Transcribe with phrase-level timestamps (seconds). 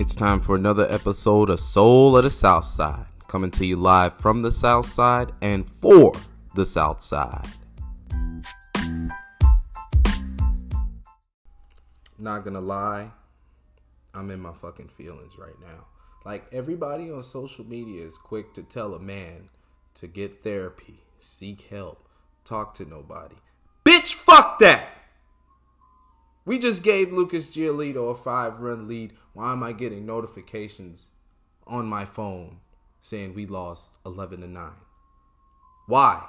[0.00, 4.16] It's time for another episode of Soul of the South Side, coming to you live
[4.16, 6.14] from the South Side and for
[6.54, 7.46] the South Side.
[12.18, 13.10] Not gonna lie,
[14.14, 15.84] I'm in my fucking feelings right now.
[16.24, 19.50] Like everybody on social media is quick to tell a man
[19.96, 22.08] to get therapy, seek help,
[22.46, 23.36] talk to nobody.
[23.84, 24.88] Bitch, fuck that!
[26.46, 29.12] We just gave Lucas Giolito a five run lead.
[29.32, 31.10] Why am I getting notifications
[31.66, 32.58] on my phone
[33.00, 34.72] saying we lost 11 to 9?
[35.86, 36.26] Why?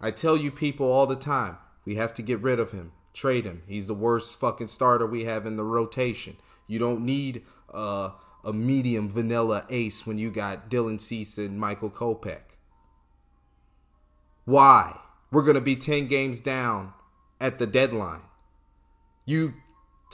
[0.00, 3.44] I tell you people all the time, we have to get rid of him, trade
[3.44, 3.62] him.
[3.66, 6.36] He's the worst fucking starter we have in the rotation.
[6.66, 8.10] You don't need uh,
[8.44, 12.58] a medium vanilla ace when you got Dylan Cease and Michael Kopech.
[14.44, 14.98] Why?
[15.30, 16.92] We're going to be 10 games down
[17.40, 18.22] at the deadline.
[19.24, 19.54] You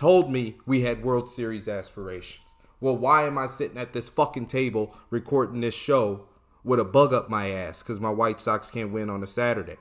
[0.01, 2.55] told me we had World Series aspirations.
[2.81, 6.25] Well, why am I sitting at this fucking table recording this show
[6.65, 9.77] with a bug up my ass because my White Sox can't win on a Saturday?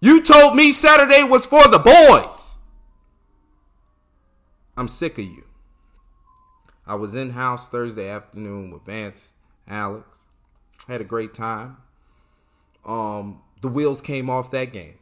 [0.00, 2.56] You told me Saturday was for the boys.
[4.76, 5.44] I'm sick of you.
[6.86, 9.32] I was in house Thursday afternoon with Vance,
[9.66, 10.26] Alex.
[10.88, 11.78] Had a great time.
[12.84, 14.98] Um, the wheels came off that game.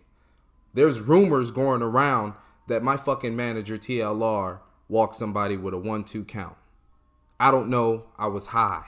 [0.73, 2.35] There's rumors going around
[2.69, 6.57] that my fucking manager TLR walked somebody with a 1-2 count.
[7.41, 8.07] I don't know.
[8.19, 8.85] I was high.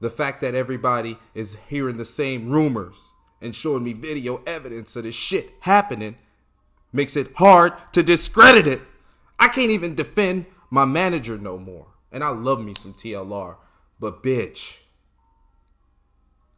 [0.00, 5.04] The fact that everybody is hearing the same rumors and showing me video evidence of
[5.04, 6.16] this shit happening
[6.92, 8.82] makes it hard to discredit it.
[9.38, 11.88] I can't even defend my manager no more.
[12.12, 13.56] And I love me some TLR,
[14.00, 14.80] but bitch.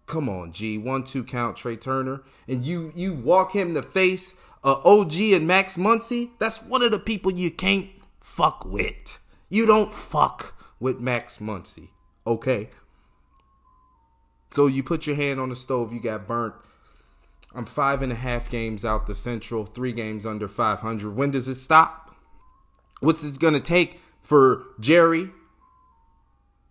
[0.07, 0.79] Come on, G.
[0.79, 2.23] One two count Trea Turner.
[2.47, 6.83] And you you walk him in the face uh, OG and Max Muncy, that's one
[6.83, 9.19] of the people you can't fuck with.
[9.49, 11.89] You don't fuck with Max Muncy,
[12.27, 12.71] okay?
[14.51, 16.55] So you put your hand on the stove, you got burnt.
[17.55, 21.17] I'm five and a half games out the Central, three games under 500.
[21.17, 22.15] When does it stop?
[23.01, 25.31] What's it gonna take for Jerry,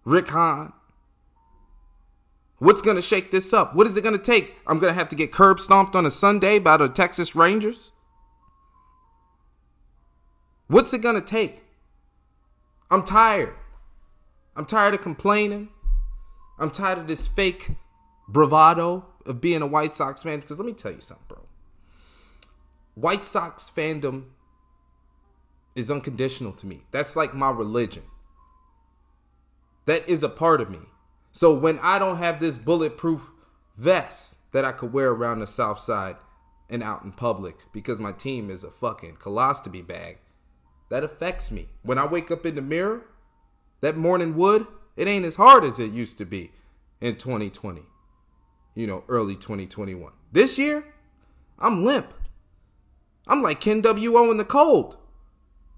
[0.05, 0.73] Rick Hahn?
[2.59, 3.75] What's gonna shake this up?
[3.75, 4.57] What is it gonna take?
[4.65, 7.91] I'm gonna have to get curb stomped on a Sunday by the Texas Rangers?
[10.67, 11.63] What's it gonna take?
[12.89, 13.55] I'm tired.
[14.55, 15.69] I'm tired of complaining.
[16.59, 17.71] I'm tired of this fake
[18.27, 20.39] bravado of being a White Sox fan.
[20.39, 21.41] Because let me tell you something, bro.
[22.95, 24.25] White Sox fandom
[25.75, 26.81] is unconditional to me.
[26.91, 28.03] That's like my religion.
[29.85, 30.79] That is a part of me.
[31.37, 33.29] So when I don't have this bulletproof
[33.77, 36.15] vest that I could wear around the South Side
[36.67, 40.17] and out in public because my team is a fucking colostomy bag,
[40.89, 41.67] that affects me.
[41.83, 43.05] When I wake up in the mirror,
[43.81, 44.65] that morning wood,
[44.95, 46.53] it ain't as hard as it used to be
[47.01, 47.83] in 2020.
[48.73, 50.11] You know, early 2021.
[50.31, 50.85] This year,
[51.59, 52.15] I'm limp.
[53.27, 54.31] I'm like Ken W.O.
[54.31, 54.97] in the cold.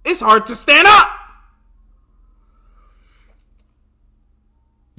[0.06, 1.19] It's hard to stand up.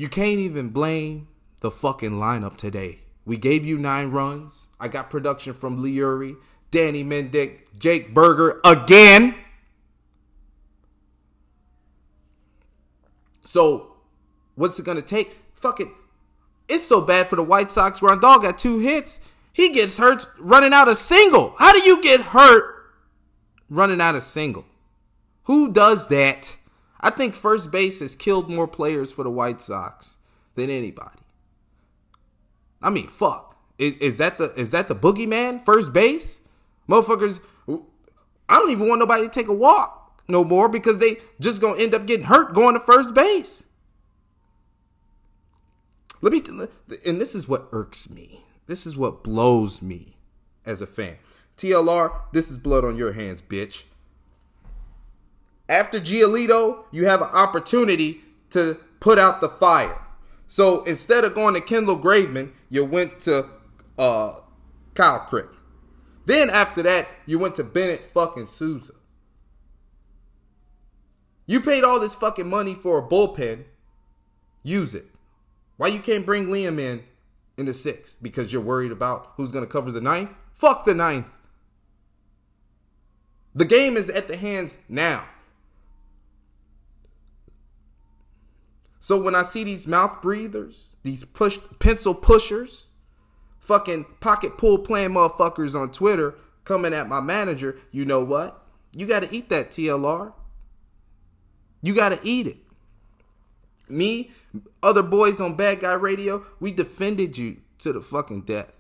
[0.01, 1.29] You can't even blame
[1.61, 3.01] the fucking lineup today.
[3.27, 4.69] We gave you nine runs.
[4.81, 6.37] I got production from Leury,
[6.71, 9.35] Danny Mendick, Jake Burger again.
[13.43, 13.97] So,
[14.55, 15.37] what's it gonna take?
[15.55, 15.89] Fuck it.
[16.67, 18.01] It's so bad for the White Sox.
[18.01, 19.21] Grandal got two hits.
[19.53, 21.55] He gets hurt running out a single.
[21.59, 22.87] How do you get hurt
[23.69, 24.65] running out a single?
[25.43, 26.57] Who does that?
[27.01, 30.19] I think first base has killed more players for the White Sox
[30.55, 31.19] than anybody.
[32.83, 33.57] I mean, fuck.
[33.79, 35.61] Is, is that the is that the boogeyman?
[35.61, 36.41] First base,
[36.89, 37.41] motherfuckers.
[37.69, 41.81] I don't even want nobody to take a walk no more because they just gonna
[41.81, 43.65] end up getting hurt going to first base.
[46.21, 46.43] Let me,
[47.07, 48.45] and this is what irks me.
[48.67, 50.17] This is what blows me
[50.67, 51.17] as a fan.
[51.57, 53.85] TLR, this is blood on your hands, bitch.
[55.71, 59.99] After Giolito, you have an opportunity to put out the fire.
[60.49, 63.47] So instead of going to Kendall Graveman, you went to
[63.97, 64.41] uh,
[64.95, 65.47] Kyle Crick.
[66.27, 68.95] Then after that, you went to Bennett fucking Sousa.
[71.47, 73.65] You paid all this fucking money for a bullpen.
[74.65, 75.07] Use it.
[75.77, 77.05] Why you can't bring Liam in
[77.57, 78.17] in the sixth?
[78.21, 80.35] Because you're worried about who's going to cover the ninth?
[80.53, 81.27] Fuck the ninth.
[83.55, 85.27] The game is at the hands now.
[89.01, 92.89] So when I see these mouth breathers, these push pencil pushers,
[93.59, 98.63] fucking pocket pull playing motherfuckers on Twitter coming at my manager, you know what?
[98.93, 100.35] You got to eat that TLR.
[101.83, 102.59] You got to eat it.
[103.89, 104.31] Me,
[104.83, 108.71] other boys on Bad Guy Radio, we defended you to the fucking death.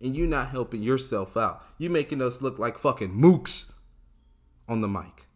[0.00, 1.62] And you're not helping yourself out.
[1.76, 3.70] You're making us look like fucking mooks
[4.68, 5.27] on the mic.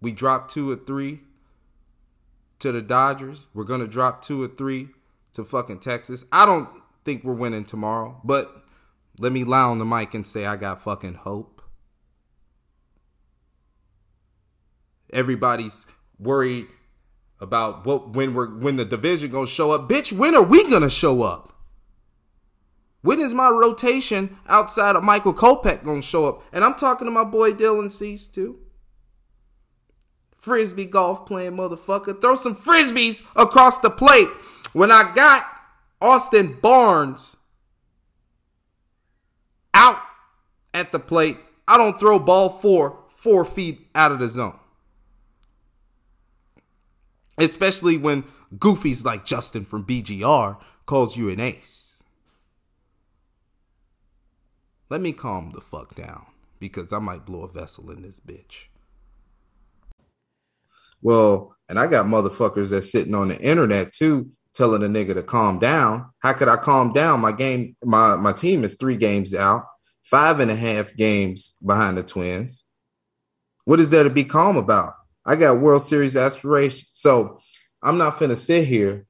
[0.00, 1.20] We dropped two or three
[2.60, 3.46] to the Dodgers.
[3.52, 4.90] We're gonna drop two or three
[5.32, 6.24] to fucking Texas.
[6.32, 6.68] I don't
[7.04, 8.64] think we're winning tomorrow, but
[9.18, 11.62] let me lie on the mic and say I got fucking hope.
[15.12, 15.86] Everybody's
[16.18, 16.66] worried
[17.40, 19.88] about what when we're when the division gonna show up.
[19.88, 21.52] Bitch, when are we gonna show up?
[23.02, 26.42] When is my rotation outside of Michael Kopech gonna show up?
[26.52, 28.58] And I'm talking to my boy Dylan Cease too.
[30.40, 32.18] Frisbee golf playing motherfucker.
[32.18, 34.28] Throw some frisbees across the plate.
[34.72, 35.46] When I got
[36.00, 37.36] Austin Barnes
[39.74, 39.98] out
[40.72, 41.36] at the plate,
[41.68, 44.58] I don't throw ball four, four feet out of the zone.
[47.36, 48.24] Especially when
[48.56, 52.02] goofies like Justin from BGR calls you an ace.
[54.88, 56.26] Let me calm the fuck down
[56.58, 58.69] because I might blow a vessel in this bitch.
[61.02, 65.22] Well, and I got motherfuckers that's sitting on the internet too, telling a nigga to
[65.22, 66.10] calm down.
[66.18, 67.20] How could I calm down?
[67.20, 69.64] My game, my my team is three games out,
[70.02, 72.64] five and a half games behind the Twins.
[73.64, 74.94] What is there to be calm about?
[75.24, 77.40] I got World Series aspirations, so
[77.82, 79.06] I'm not finna sit here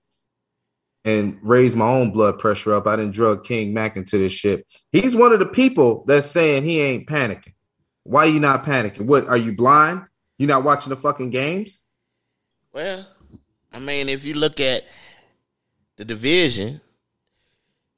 [1.05, 2.87] and raise my own blood pressure up.
[2.87, 4.67] I didn't drug King Mack into this shit.
[4.93, 7.55] He's one of the people that's saying he ain't panicking.
[8.05, 9.07] Why you not panicking?
[9.07, 10.03] What are you blind?
[10.41, 11.83] You not watching the fucking games?
[12.73, 13.07] Well,
[13.75, 14.85] I mean, if you look at
[15.97, 16.81] the division,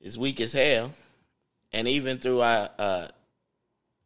[0.00, 0.92] it's weak as hell,
[1.72, 3.08] and even through our uh,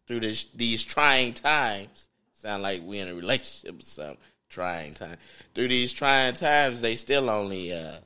[0.06, 4.18] through this, these trying times, sound like we in a relationship or something.
[4.50, 5.16] Trying time
[5.54, 7.96] through these trying times, they still only uh,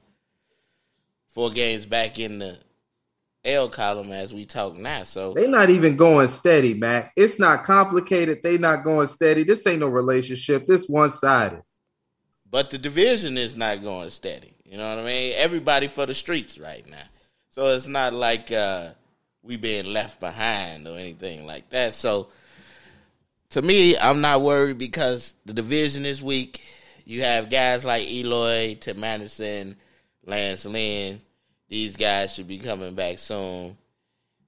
[1.32, 2.56] four games back in the
[3.44, 5.02] L column as we talk now.
[5.02, 7.12] So they're not even going steady, Mac.
[7.16, 8.42] It's not complicated.
[8.42, 9.44] They not going steady.
[9.44, 10.66] This ain't no relationship.
[10.66, 11.62] This one sided.
[12.50, 14.54] But the division is not going steady.
[14.64, 15.32] You know what I mean?
[15.36, 17.04] Everybody for the streets right now.
[17.50, 18.90] So it's not like uh,
[19.42, 21.94] we being left behind or anything like that.
[21.94, 22.28] So
[23.50, 26.60] to me, I'm not worried because the division is weak.
[27.04, 29.76] You have guys like Eloy, Tim Anderson,
[30.26, 31.20] Lance Lynn
[31.70, 33.78] these guys should be coming back soon,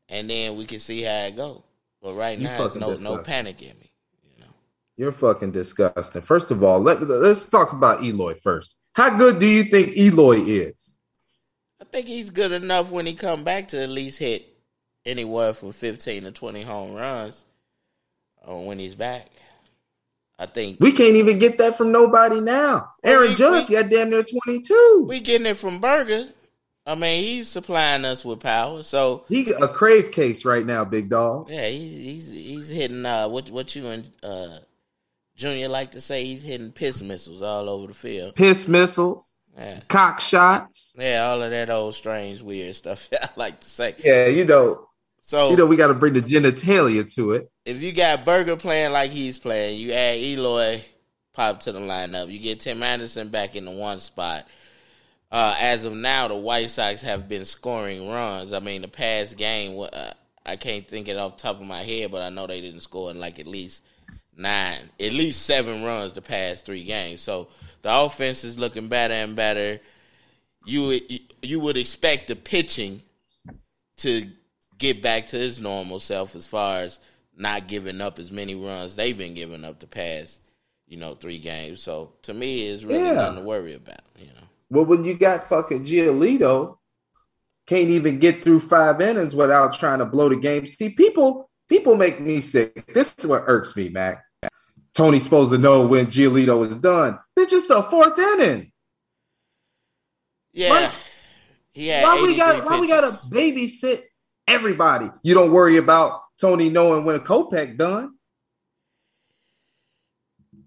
[0.09, 1.63] and then we can see how it go.
[2.03, 3.17] But right you now, it's no disgusting.
[3.17, 3.91] no panic in me.
[4.25, 4.53] You know,
[4.97, 6.21] you're fucking disgusting.
[6.21, 8.75] First of all, let let's talk about Eloy first.
[8.95, 10.99] How good do you think Eloy is?
[11.81, 14.49] I think he's good enough when he come back to at least hit
[15.05, 17.45] anywhere from 15 to 20 home runs
[18.47, 19.29] uh, when he's back.
[20.39, 22.93] I think we can't even get that from nobody now.
[23.05, 25.07] Aaron we, Judge we, got damn near 22.
[25.09, 26.29] We getting it from Burger.
[26.85, 28.83] I mean, he's supplying us with power.
[28.83, 31.49] So he a crave case right now, big dog.
[31.49, 34.59] Yeah, he's he's he's hitting uh what what you and uh
[35.37, 38.35] Junior like to say he's hitting piss missiles all over the field.
[38.35, 39.37] Piss missiles.
[39.57, 39.81] Yeah.
[39.89, 40.97] Cock shots.
[40.99, 43.95] Yeah, all of that old strange weird stuff I like to say.
[43.99, 44.89] Yeah, you know.
[45.21, 47.51] So you know we got to bring the genitalia to it.
[47.65, 50.83] If you got Burger playing like he's playing, you add Eloy
[51.33, 52.31] pop to the lineup.
[52.31, 54.47] You get Tim Anderson back in the one spot
[55.33, 58.53] uh, as of now, the White Sox have been scoring runs.
[58.53, 60.13] I mean, the past game, uh,
[60.45, 62.81] I can't think it off the top of my head, but I know they didn't
[62.81, 63.83] score in like at least
[64.37, 67.23] nine, at least seven runs the past three games.
[67.23, 67.49] So
[67.81, 69.81] the offense is looking better and better.
[70.67, 71.01] You
[71.41, 73.03] you would expect the pitching
[73.99, 74.29] to
[74.77, 77.01] get back to its normal self as far as
[77.37, 80.41] not giving up as many runs they've been giving up the past,
[80.87, 81.83] you know, three games.
[81.83, 83.15] So to me, it's really yeah.
[83.15, 84.03] nothing to worry about.
[84.73, 86.79] Well, when you got fucking Giolito,
[87.67, 90.65] can't even get through five innings without trying to blow the game.
[90.65, 92.87] See, people people make me sick.
[92.87, 94.25] This is what irks me, Mac.
[94.95, 97.19] Tony's supposed to know when Giolito is done.
[97.39, 98.73] Bitch, it's the fourth inning.
[100.55, 100.91] Yeah.
[101.75, 102.05] yeah.
[102.05, 104.05] Why we got why we gotta babysit
[104.49, 105.11] everybody?
[105.23, 108.15] You don't worry about Tony knowing when a Kopech done.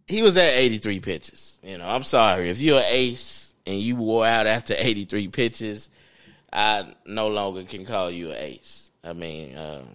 [0.06, 1.60] He was at 83 pitches.
[1.64, 2.52] You know, I'm sorry.
[2.52, 5.90] If you're an ace and you wore out after 83 pitches,
[6.52, 8.92] I no longer can call you an ace.
[9.04, 9.88] I mean, um,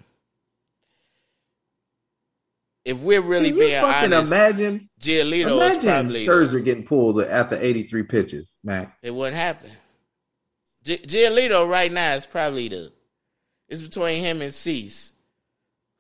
[2.85, 8.03] if we're really being honest, imagine Giolito imagine is probably Scherzer getting pulled after 83
[8.05, 8.97] pitches, Mac.
[9.03, 9.71] It wouldn't happen.
[10.83, 12.93] G- Giolito right now is probably the
[13.69, 15.15] it's between him and Cease.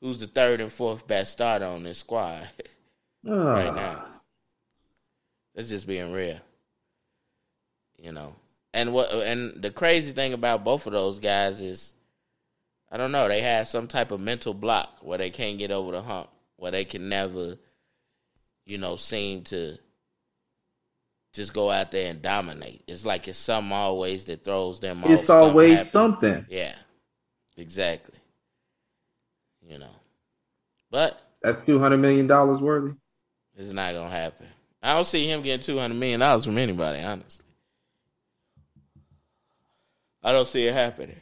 [0.00, 2.48] who's the third and fourth best starter on this squad
[3.24, 4.04] right now.
[5.54, 6.40] That's just being real.
[8.00, 8.35] You know.
[8.73, 11.95] And what and the crazy thing about both of those guys is
[12.90, 15.92] I don't know, they have some type of mental block where they can't get over
[15.92, 17.57] the hump, where they can never,
[18.66, 19.78] you know, seem to
[21.33, 22.83] just go out there and dominate.
[22.88, 25.11] It's like it's something always that throws them off.
[25.11, 26.47] It's always something.
[26.49, 26.75] Yeah.
[27.57, 28.19] Exactly.
[29.62, 29.95] You know.
[30.90, 32.92] But that's two hundred million dollars worthy.
[33.57, 34.47] It's not gonna happen.
[34.83, 37.45] I don't see him getting two hundred million dollars from anybody, honestly.
[40.22, 41.20] I don't see it happening.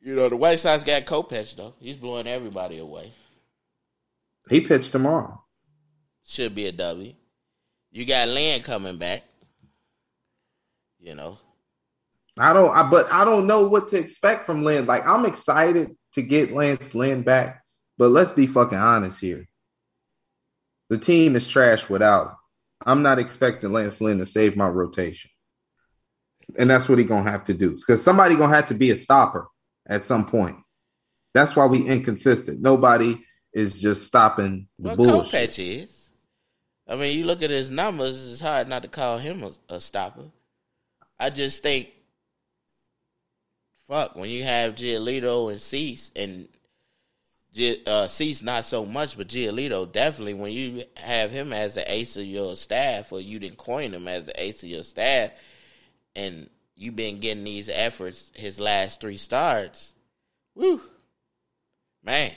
[0.00, 1.74] You know, the White Sox got Kopech though.
[1.78, 3.12] He's blowing everybody away.
[4.48, 5.42] He pitched tomorrow.
[6.24, 7.12] Should be a W.
[7.90, 9.22] You got Lynn coming back.
[10.98, 11.38] You know.
[12.38, 14.86] I don't I, but I don't know what to expect from Lynn.
[14.86, 17.62] Like I'm excited to get Lance Lynn back,
[17.98, 19.46] but let's be fucking honest here.
[20.88, 22.36] The team is trash without him.
[22.84, 25.30] I'm not expecting Lance Lynn to save my rotation.
[26.58, 27.70] And that's what he gonna have to do.
[27.70, 29.48] Because somebody gonna have to be a stopper
[29.86, 30.56] at some point.
[31.34, 32.60] That's why we inconsistent.
[32.60, 35.50] Nobody is just stopping the well, bullshit.
[35.50, 36.10] Kopech is.
[36.86, 39.80] I mean, you look at his numbers; it's hard not to call him a, a
[39.80, 40.30] stopper.
[41.18, 41.90] I just think,
[43.86, 46.48] fuck, when you have Giolito and Cease, and
[47.86, 50.34] uh, Cease not so much, but Giolito definitely.
[50.34, 54.08] When you have him as the ace of your staff, or you didn't coin him
[54.08, 55.30] as the ace of your staff,
[56.14, 59.94] and you've been getting these efforts his last three starts.
[60.54, 60.80] Woo,
[62.02, 62.32] man.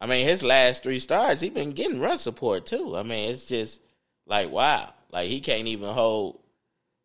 [0.00, 2.96] I mean, his last three starts, he's been getting run support too.
[2.96, 3.80] I mean, it's just
[4.26, 6.40] like wow, like he can't even hold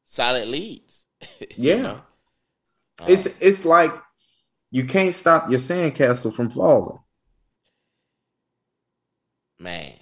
[0.06, 1.08] solid leads.
[1.58, 2.02] yeah, know?
[3.02, 3.92] um, it's it's like
[4.70, 7.00] you can't stop your sandcastle from falling.
[9.60, 9.94] Man,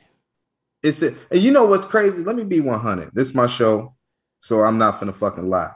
[0.83, 2.23] it's a, and you know what's crazy?
[2.23, 3.11] Let me be one hundred.
[3.13, 3.95] This is my show,
[4.41, 5.71] so I'm not gonna fucking lie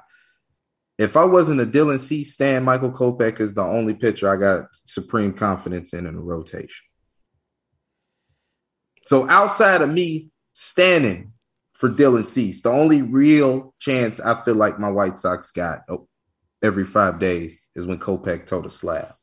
[0.97, 4.67] if I wasn't a Dylan Cease stand, Michael Kopech is the only pitcher I got
[4.71, 6.85] supreme confidence in in the rotation.
[9.05, 11.33] So outside of me standing
[11.73, 16.07] for Dylan Cease, the only real chance I feel like my White Sox got oh,
[16.63, 19.13] every five days is when Kopech told a slab.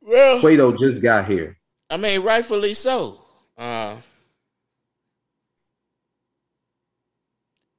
[0.00, 1.58] Well, Cueto just got here.
[1.90, 3.20] I mean, rightfully so.
[3.58, 3.96] Uh,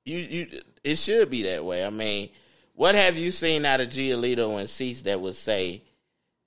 [0.06, 0.48] you you
[0.84, 1.86] it should be that way.
[1.86, 2.30] I mean,
[2.74, 5.84] what have you seen out of Giolito and Cease that would say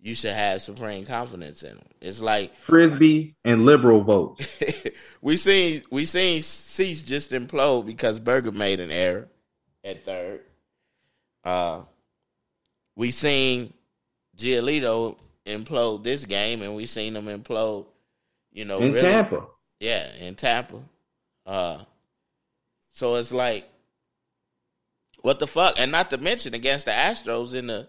[0.00, 1.87] you should have supreme confidence in them?
[2.00, 4.49] It's like frisbee and liberal votes.
[5.20, 9.28] we seen we seen Cease just implode because Burger made an error
[9.84, 10.40] at third.
[11.44, 11.82] Uh,
[12.96, 13.73] we seen
[14.37, 17.87] Giolito implode this game, and we seen him implode.
[18.52, 19.46] You know, in really, Tampa.
[19.80, 20.80] Yeah, in Tampa.
[21.44, 21.78] Uh,
[22.94, 23.68] so it's like,
[25.22, 25.74] what the fuck?
[25.78, 27.88] And not to mention against the Astros in the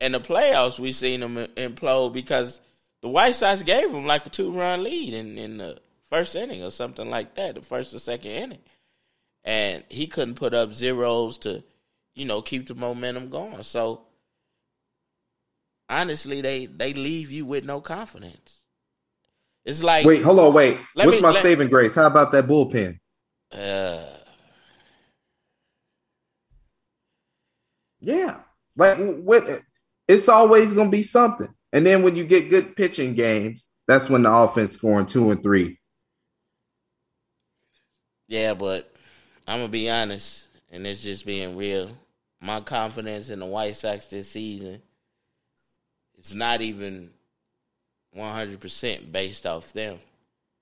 [0.00, 2.60] in the playoffs, we seen them implode because
[3.02, 6.62] the White Sox gave them like a two run lead in in the first inning
[6.62, 8.60] or something like that, the first or second inning,
[9.42, 11.64] and he couldn't put up zeros to,
[12.14, 13.64] you know, keep the momentum going.
[13.64, 14.02] So
[15.88, 18.62] honestly, they they leave you with no confidence.
[19.64, 20.78] It's like wait, hold on, wait.
[20.94, 21.96] What's me, my let, saving grace?
[21.96, 23.00] How about that bullpen?
[23.50, 24.04] Uh,
[28.06, 28.36] Yeah.
[28.76, 29.44] Like what
[30.06, 31.52] it's always gonna be something.
[31.72, 35.42] And then when you get good pitching games, that's when the offense scoring two and
[35.42, 35.78] three.
[38.28, 38.90] Yeah, but
[39.46, 41.90] I'm gonna be honest, and it's just being real.
[42.40, 44.82] My confidence in the White Sox this season
[46.18, 47.10] it's not even
[48.16, 49.98] 100% based off them.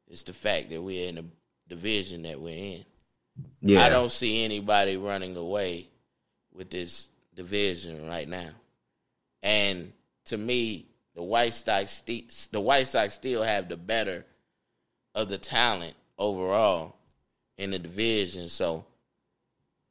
[0.08, 1.24] It's the fact that we're in the
[1.68, 2.84] division that we're in.
[3.62, 3.84] Yeah.
[3.84, 5.88] I don't see anybody running away
[6.52, 8.50] with this division right now.
[9.42, 9.92] And
[10.26, 14.24] to me, the White Sox the White Sox still have the better
[15.14, 16.96] of the talent overall
[17.56, 18.48] in the division.
[18.48, 18.84] So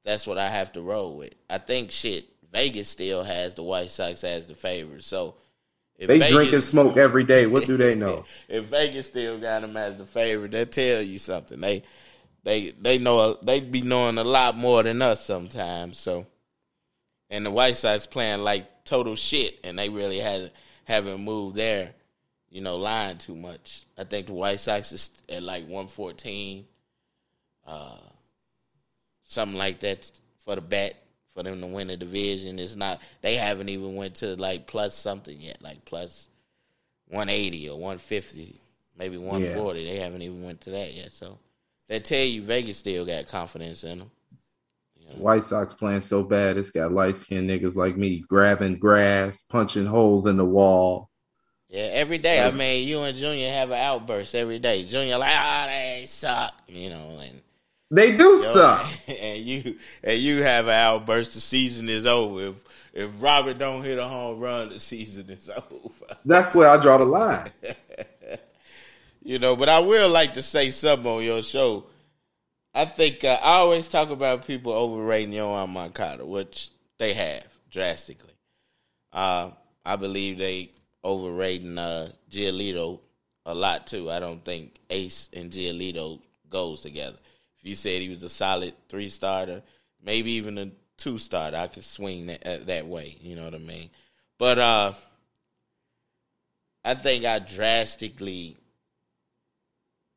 [0.03, 1.33] that's what I have to roll with.
[1.49, 5.03] I think shit, Vegas still has the White Sox as the favorite.
[5.03, 5.35] So
[5.95, 7.45] if they Vegas, drink and smoke every day.
[7.45, 8.25] What do they know?
[8.49, 11.59] if Vegas still got them as the favorite, they tell you something.
[11.59, 11.83] They
[12.43, 15.99] they they know they be knowing a lot more than us sometimes.
[15.99, 16.27] So
[17.33, 20.53] and the White Sox playing like total shit, and they really hasn't
[20.85, 21.91] haven't moved their
[22.49, 23.85] you know line too much.
[23.97, 26.65] I think the White Sox is at like one fourteen,
[27.65, 27.97] uh,
[29.23, 30.11] something like that
[30.45, 30.95] for the bet
[31.33, 32.59] for them to win the division.
[32.59, 36.29] It's not they haven't even went to like plus something yet, like plus
[37.07, 38.61] one eighty or one fifty,
[38.95, 39.85] maybe one forty.
[39.85, 41.11] They haven't even went to that yet.
[41.11, 41.39] So
[41.87, 44.11] they tell you Vegas still got confidence in them.
[45.17, 49.85] White Sox playing so bad, it's got light skinned niggas like me grabbing grass, punching
[49.85, 51.09] holes in the wall.
[51.69, 52.45] Yeah, every day.
[52.45, 54.83] I mean, you and Junior have an outburst every day.
[54.83, 57.41] Junior like, ah, oh, they suck, you know, and
[57.89, 58.85] they do you know, suck.
[59.07, 61.33] And you and you have an outburst.
[61.33, 62.41] The season is over.
[62.41, 62.55] If
[62.93, 66.17] if Robert don't hit a home run, the season is over.
[66.25, 67.49] That's where I draw the line.
[69.23, 71.85] you know, but I will like to say something on your show
[72.73, 78.33] I think uh, I always talk about people overrating Yoan Moncada, which they have drastically.
[79.11, 79.51] Uh,
[79.85, 80.71] I believe they
[81.03, 82.99] overrating uh, Giolito
[83.45, 84.09] a lot too.
[84.09, 87.17] I don't think Ace and Giolito goes together.
[87.59, 89.61] If you said he was a solid three starter,
[90.03, 93.15] maybe even a two starter, I could swing that uh, that way.
[93.21, 93.89] You know what I mean?
[94.39, 94.93] But uh,
[96.83, 98.57] I think I drastically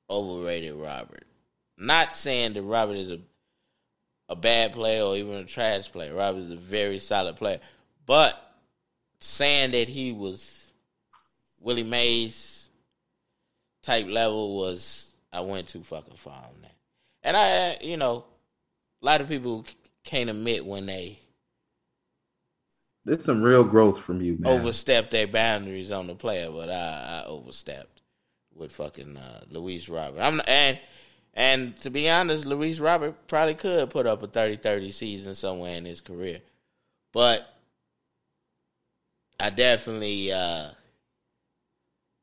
[0.08, 1.25] overrated Robert.
[1.78, 3.20] Not saying that Robert is a
[4.28, 6.14] a bad player or even a trash player.
[6.14, 7.60] Robert is a very solid player.
[8.06, 8.34] But
[9.20, 10.72] saying that he was
[11.60, 12.68] Willie Mays
[13.82, 16.74] type level was I went too fucking far on that.
[17.22, 18.24] And I you know,
[19.02, 19.64] a lot of people
[20.04, 21.18] can't admit when they
[23.04, 24.60] there's some real growth from you, man.
[24.60, 28.02] Overstepped their boundaries on the player, but I, I overstepped
[28.52, 30.20] with fucking uh, Luis Robert.
[30.20, 30.76] I'm not, and
[31.36, 35.84] and to be honest, Luis Robert probably could put up a 30-30 season somewhere in
[35.84, 36.40] his career.
[37.12, 37.46] But
[39.38, 40.68] I definitely uh,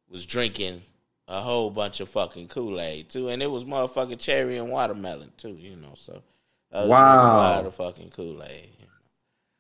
[0.10, 0.82] was drinking
[1.28, 3.30] a whole bunch of fucking Kool-Aid too.
[3.30, 6.24] And it was motherfucking cherry and watermelon too, you know, so
[6.72, 7.22] uh, wow.
[7.22, 8.70] a lot of fucking Kool-Aid.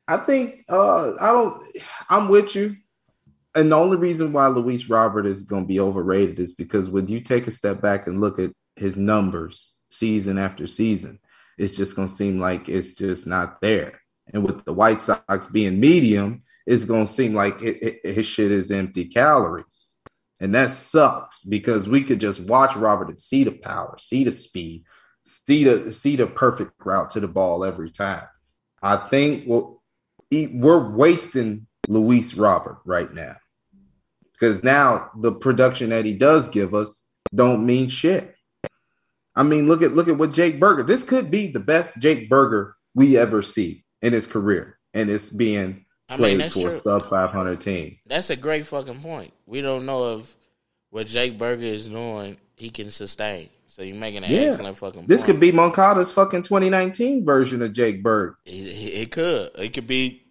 [0.07, 1.63] I think uh, I don't
[2.09, 2.75] I'm with you.
[3.55, 7.07] And the only reason why Luis Robert is going to be overrated is because when
[7.07, 11.19] you take a step back and look at his numbers season after season,
[11.57, 14.01] it's just going to seem like it's just not there.
[14.33, 18.25] And with the White Sox being medium, it's going to seem like it, it, his
[18.25, 19.93] shit is empty calories.
[20.39, 24.31] And that sucks because we could just watch Robert and see the power, see the
[24.31, 24.83] speed,
[25.23, 28.27] see the see the perfect route to the ball every time.
[28.81, 29.81] I think well,
[30.31, 33.35] we're wasting Luis Robert right now
[34.33, 37.01] because now the production that he does give us
[37.33, 38.35] don't mean shit.
[39.35, 40.83] I mean, look at look at what Jake Burger.
[40.83, 45.29] This could be the best Jake Burger we ever see in his career, and it's
[45.29, 46.69] being I played mean, for true.
[46.69, 47.97] a sub five hundred team.
[48.05, 49.33] That's a great fucking point.
[49.45, 50.35] We don't know if
[50.91, 53.49] what Jake Burger is doing he can sustain.
[53.67, 54.41] So you're making an yeah.
[54.41, 55.07] excellent fucking.
[55.07, 58.37] This could be Moncada's fucking 2019 version of Jake Burger.
[58.45, 59.51] It, it could.
[59.57, 60.23] It could be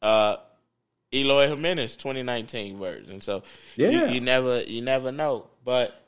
[0.00, 0.36] uh,
[1.12, 3.20] Eloy Jimenez 2019 version.
[3.20, 3.42] So
[3.76, 6.03] yeah, you, you never you never know, but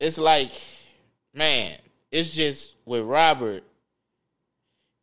[0.00, 0.50] it's like,
[1.34, 1.76] man,
[2.10, 3.62] it's just with Robert.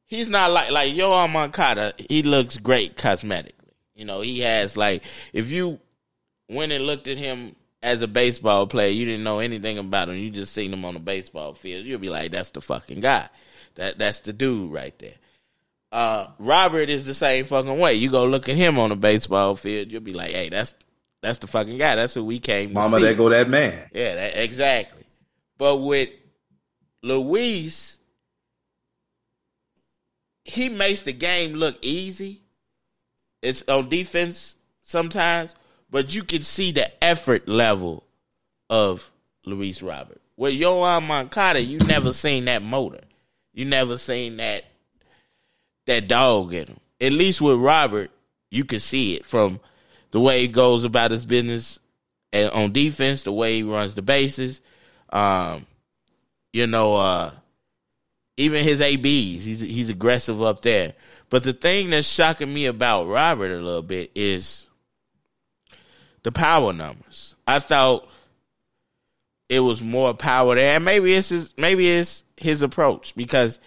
[0.08, 1.94] He's not like like Yoan Moncada.
[2.10, 3.54] He looks great cosmetically.
[3.96, 5.80] You know, he has like if you
[6.50, 10.16] went and looked at him as a baseball player, you didn't know anything about him.
[10.16, 11.86] You just seen him on the baseball field.
[11.86, 13.30] You'll be like, that's the fucking guy.
[13.76, 15.16] That that's the dude right there.
[15.92, 17.94] Uh, Robert is the same fucking way.
[17.94, 20.76] You go look at him on the baseball field, you'll be like, hey, that's
[21.22, 21.96] that's the fucking guy.
[21.96, 22.70] That's who we came.
[22.70, 22.76] To.
[22.76, 23.90] Mama, there go that man.
[23.94, 25.04] Yeah, that, exactly.
[25.58, 26.10] But with
[27.02, 28.00] Luis,
[30.44, 32.42] he makes the game look easy.
[33.42, 35.56] It's on defense sometimes,
[35.90, 38.04] but you can see the effort level
[38.70, 39.10] of
[39.46, 40.22] Luis Robert.
[40.36, 43.02] With Yoan Moncada, you never seen that motor.
[43.54, 44.66] You never seen that
[45.88, 46.80] that dog in him.
[47.02, 48.12] At least with Robert,
[48.52, 49.60] you can see it from
[50.12, 51.80] the way he goes about his business
[52.32, 54.62] and on defense, the way he runs the bases.
[55.10, 55.66] Um,
[56.54, 57.32] you know, uh,
[58.38, 60.94] even his ABs, he's he's aggressive up there.
[61.30, 64.68] But the thing that's shocking me about Robert a little bit is
[66.24, 67.36] the power numbers.
[67.46, 68.08] I thought
[69.50, 70.76] it was more power there.
[70.76, 73.60] And maybe it's his, maybe it's his approach because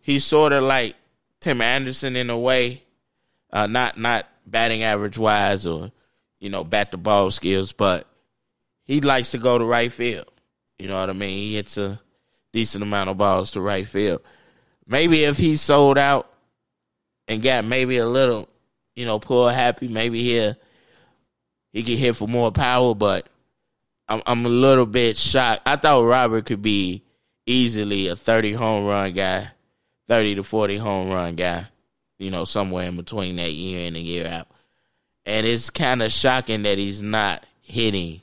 [0.00, 0.94] he's sort of like
[1.40, 2.84] Tim Anderson in a way,
[3.52, 5.90] uh, not not batting average wise or
[6.40, 8.06] you know bat the ball skills, but
[8.84, 10.30] he likes to go to right field.
[10.78, 11.38] You know what I mean?
[11.38, 12.00] He hits a
[12.52, 14.22] decent amount of balls to right field.
[14.86, 16.30] Maybe if he sold out
[17.26, 18.48] and got maybe a little,
[18.94, 20.54] you know, pull happy, maybe he'll
[21.72, 22.94] he could hit for more power.
[22.94, 23.28] But
[24.08, 25.62] I'm I'm a little bit shocked.
[25.66, 27.02] I thought Robert could be
[27.46, 29.48] easily a 30 home run guy
[30.06, 31.66] thirty to forty home run guy.
[32.18, 34.48] You know, somewhere in between that year in and year out.
[35.24, 38.20] And it's kind of shocking that he's not hitting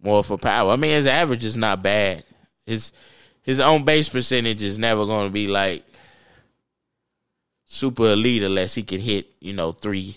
[0.00, 0.72] more for power.
[0.72, 2.24] I mean, his average is not bad.
[2.66, 2.92] His
[3.42, 5.84] his own base percentage is never going to be like
[7.64, 10.16] super elite unless he can hit, you know, three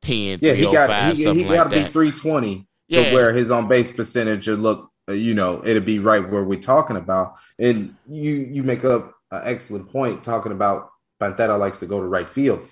[0.00, 3.08] ten, yeah, he got oh he, he got to be three twenty yeah.
[3.08, 6.44] to where his on base percentage would look, uh, you know, it'd be right where
[6.44, 7.34] we're talking about.
[7.58, 10.90] And you you make up an excellent point talking about
[11.20, 12.68] Pantera likes to go to right field.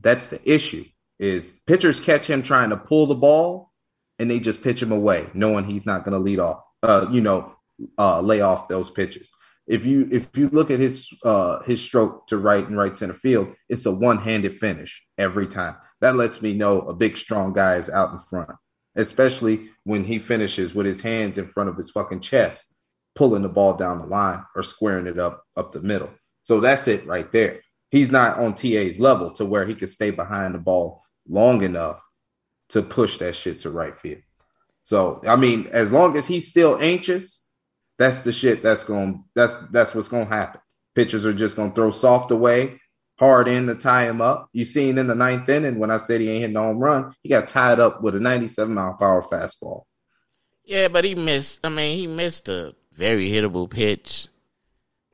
[0.00, 0.84] That's the issue.
[1.18, 3.72] Is pitchers catch him trying to pull the ball,
[4.18, 6.62] and they just pitch him away, knowing he's not going to lead off.
[6.82, 7.54] Uh, you know,
[7.98, 9.30] uh, lay off those pitches.
[9.66, 13.14] If you if you look at his uh, his stroke to right and right center
[13.14, 15.76] field, it's a one handed finish every time.
[16.00, 18.50] That lets me know a big strong guy is out in front,
[18.96, 22.74] especially when he finishes with his hands in front of his fucking chest,
[23.14, 26.10] pulling the ball down the line or squaring it up up the middle.
[26.42, 27.60] So that's it right there.
[27.90, 32.00] He's not on TA's level to where he could stay behind the ball long enough
[32.70, 34.22] to push that shit to right field.
[34.82, 37.40] So I mean, as long as he's still anxious
[38.00, 40.60] that's the shit that's going that's that's what's to happen.
[40.94, 42.80] Pitchers are just going to throw soft away,
[43.18, 44.48] hard in to tie him up.
[44.54, 47.14] You seen in the ninth inning when I said he ain't hitting no home run,
[47.22, 49.82] he got tied up with a 97 mile per fastball.
[50.64, 51.60] Yeah, but he missed.
[51.62, 54.28] I mean, he missed a very hittable pitch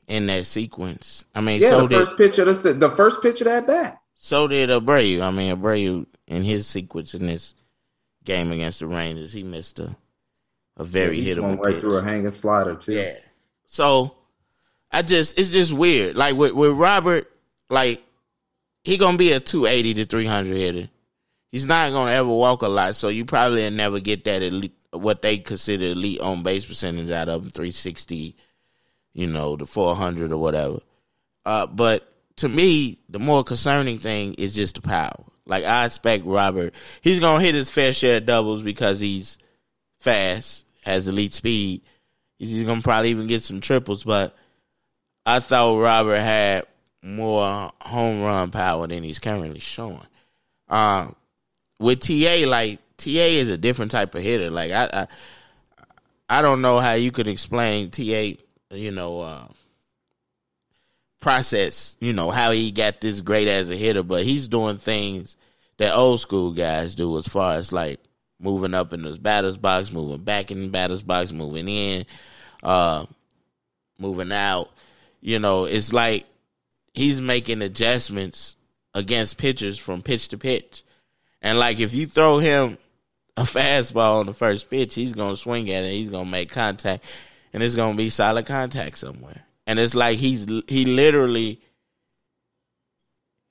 [0.09, 1.25] in that sequence.
[1.35, 3.66] I mean, yeah, so the did, first pitch of the the first pitch of that
[3.66, 4.01] bat.
[4.14, 5.23] So did Abreu.
[5.23, 7.55] I mean, Abreu in his sequence in this
[8.25, 9.97] game against the Rangers, he missed a
[10.77, 12.92] a very yeah, hittable right through a hanging slider too.
[12.92, 13.19] Yeah.
[13.66, 14.14] So
[14.90, 16.16] I just it's just weird.
[16.16, 17.31] Like with with Robert,
[17.71, 18.03] like
[18.85, 20.88] he gonna be a two eighty to three hundred hitter.
[21.51, 25.23] He's not gonna ever walk a lot, so you probably never get that elite what
[25.23, 28.37] they consider elite on base percentage out of him, three sixty,
[29.16, 30.79] you know, the four hundred or whatever.
[31.46, 35.24] Uh, but to me, the more concerning thing is just the power.
[35.46, 39.38] Like I expect Robert, he's gonna hit his fair share of doubles because he's
[40.00, 41.81] fast has elite speed.
[42.38, 44.37] He's gonna probably even get some triples, but
[45.24, 46.66] I thought Robert had
[47.02, 50.07] more home run power than he's currently showing.
[50.68, 51.16] Um,
[51.79, 54.50] with TA, like TA is a different type of hitter.
[54.50, 55.07] Like I, I,
[56.29, 58.33] I don't know how you could explain TA.
[58.70, 59.48] You know, uh,
[61.20, 61.96] process.
[62.00, 65.37] You know how he got this great as a hitter, but he's doing things
[65.79, 68.00] that old school guys do as far as like
[68.40, 72.07] moving up in the batter's box, moving back in the batter's box, moving in,
[72.62, 73.07] uh,
[73.98, 74.70] moving out.
[75.20, 76.26] You know, it's like
[76.94, 78.57] he's making adjustments
[78.94, 80.85] against pitchers from pitch to pitch.
[81.42, 82.79] And like if you throw him
[83.37, 87.05] a fastball on the first pitch, he's gonna swing at it, he's gonna make contact,
[87.57, 89.47] and it's gonna be solid contact somewhere.
[89.66, 91.62] And it's like he's he literally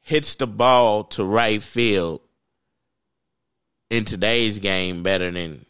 [0.02, 2.22] hits the ball to right field
[3.90, 5.66] in today's game better than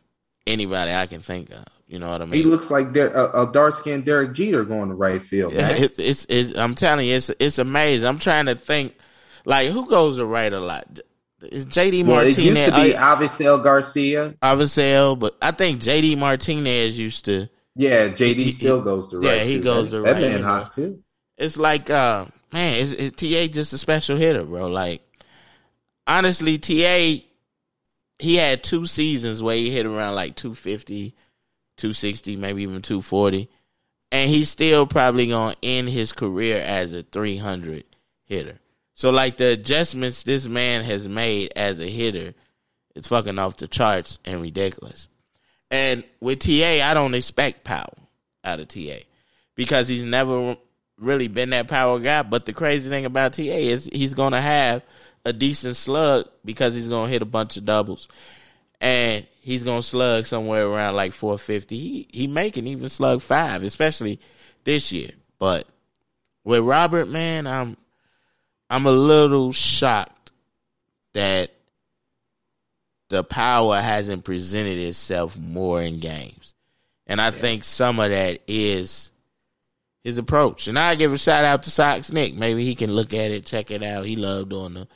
[0.45, 1.63] anybody I can think of.
[1.87, 2.33] You know what I mean?
[2.33, 5.53] He looks like a, a dark skinned Derek Jeter going to right field.
[5.53, 8.05] Yeah, it's, it's, it's I'm telling you, it's it's amazing.
[8.05, 8.97] I'm trying to think,
[9.45, 10.99] like who goes to right a lot.
[11.41, 12.37] Is JD well, Martinez?
[12.37, 14.35] It used to be uh, Garcia.
[14.41, 17.47] Avisail, but I think JD Martinez used to.
[17.75, 19.37] Yeah, JD he, still goes to right.
[19.37, 19.63] Yeah, he too.
[19.63, 20.19] goes that, to right.
[20.19, 21.03] That man hot too.
[21.37, 24.67] It's like, uh, man, it's, it's TA just a special hitter, bro.
[24.67, 25.01] Like,
[26.07, 27.25] honestly, TA
[28.19, 31.09] he had two seasons where he hit around like 250,
[31.77, 33.49] 260, maybe even 240.
[34.11, 37.83] And he's still probably going to end his career as a 300
[38.23, 38.59] hitter.
[38.93, 42.33] So, like, the adjustments this man has made as a hitter
[42.95, 45.09] is fucking off the charts and ridiculous.
[45.71, 47.93] And with TA, I don't expect power
[48.43, 48.99] out of TA
[49.55, 50.57] because he's never
[50.97, 52.23] really been that power guy.
[52.23, 54.83] But the crazy thing about TA is he's going to have–
[55.25, 58.07] a decent slug because he's gonna hit a bunch of doubles,
[58.79, 61.77] and he's gonna slug somewhere around like 450.
[61.77, 64.21] He he making even slug five, especially
[64.63, 65.11] this year.
[65.39, 65.67] But
[66.43, 67.75] with Robert, man, I'm
[68.69, 70.31] I'm a little shocked
[71.13, 71.51] that
[73.09, 76.53] the power hasn't presented itself more in games.
[77.07, 77.31] And I yeah.
[77.31, 79.11] think some of that is
[80.03, 80.67] his approach.
[80.67, 82.35] And I give a shout out to Sox Nick.
[82.35, 84.05] Maybe he can look at it, check it out.
[84.05, 84.87] He loved doing the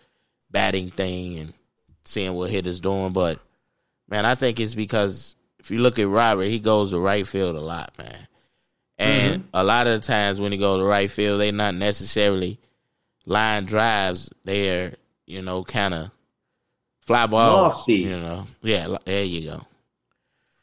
[0.49, 1.53] batting thing and
[2.05, 3.13] seeing what hitters doing.
[3.13, 3.39] But
[4.07, 7.55] man, I think it's because if you look at Robert, he goes to right field
[7.55, 8.27] a lot, man.
[8.97, 9.49] And mm-hmm.
[9.53, 12.59] a lot of the times when he goes to right field, they're not necessarily
[13.25, 14.29] line drives.
[14.43, 14.95] They're,
[15.25, 16.11] you know, kind of
[17.09, 17.53] fly balls.
[17.77, 17.93] Lofty.
[17.95, 18.47] You know.
[18.61, 19.65] Yeah, there you go.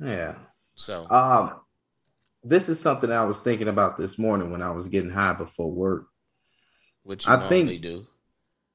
[0.00, 0.36] Yeah.
[0.76, 1.60] So um
[2.42, 5.70] this is something I was thinking about this morning when I was getting high before
[5.70, 6.06] work.
[7.02, 8.06] which I think- do.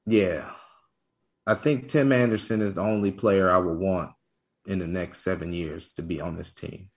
[0.06, 0.50] Yeah.
[1.46, 4.10] I think Tim Anderson is the only player I would want
[4.66, 6.88] in the next seven years to be on this team.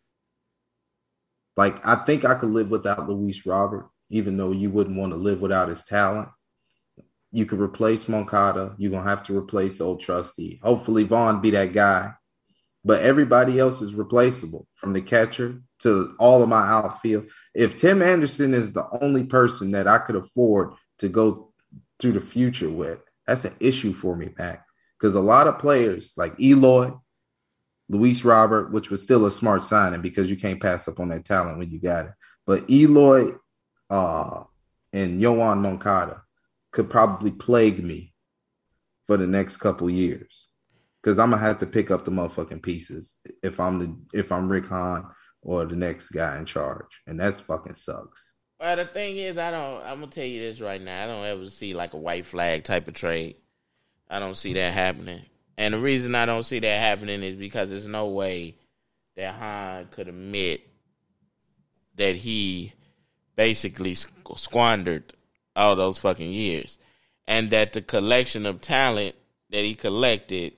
[1.58, 5.18] Like, I think I could live without Luis Robert, even though you wouldn't want to
[5.18, 6.30] live without his talent.
[7.36, 8.76] You could replace Moncada.
[8.78, 10.58] You're gonna have to replace old trusty.
[10.64, 12.14] Hopefully Vaughn be that guy.
[12.86, 17.26] But everybody else is replaceable from the catcher to all of my outfield.
[17.54, 21.52] If Tim Anderson is the only person that I could afford to go
[22.00, 24.66] through the future with, that's an issue for me, Mac.
[24.98, 26.94] Because a lot of players like Eloy,
[27.90, 31.26] Luis Robert, which was still a smart signing because you can't pass up on that
[31.26, 32.12] talent when you got it.
[32.48, 33.34] But Eloy
[33.90, 34.44] uh,
[34.94, 36.22] and Yoan Moncada
[36.76, 38.14] could probably plague me
[39.08, 40.50] for the next couple years.
[41.02, 44.50] Because I'm gonna have to pick up the motherfucking pieces if I'm the if I'm
[44.50, 45.06] Rick Hahn
[45.42, 47.02] or the next guy in charge.
[47.08, 48.30] And that's fucking sucks.
[48.60, 49.84] Well, the thing is, I don't.
[49.84, 51.04] I'm gonna tell you this right now.
[51.04, 53.38] I don't ever see like a white flag type of trade.
[54.10, 55.22] I don't see that happening.
[55.58, 58.58] And the reason I don't see that happening is because there's no way
[59.16, 60.68] that Hahn could admit
[61.96, 62.74] that he
[63.38, 63.96] basically
[64.36, 65.14] squandered
[65.56, 66.78] all those fucking years,
[67.28, 69.16] and that the collection of talent
[69.50, 70.54] that he collected,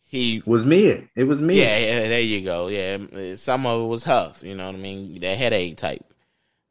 [0.00, 1.24] he Was me it.
[1.24, 1.58] Was me.
[1.60, 2.68] yeah, yeah, there you go.
[2.68, 4.42] Yeah, some of it was huff.
[4.42, 5.20] You know what I mean?
[5.20, 6.04] That headache type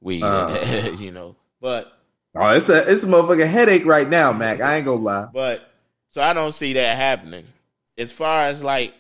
[0.02, 0.24] weed.
[0.24, 0.96] Uh.
[1.00, 1.94] you know, but
[2.36, 4.62] Oh, it's a it's a motherfucking headache right now, Mac.
[4.62, 5.28] I ain't gonna lie.
[5.34, 5.62] but
[6.12, 7.46] so I don't see that happening.
[7.98, 8.94] As far as like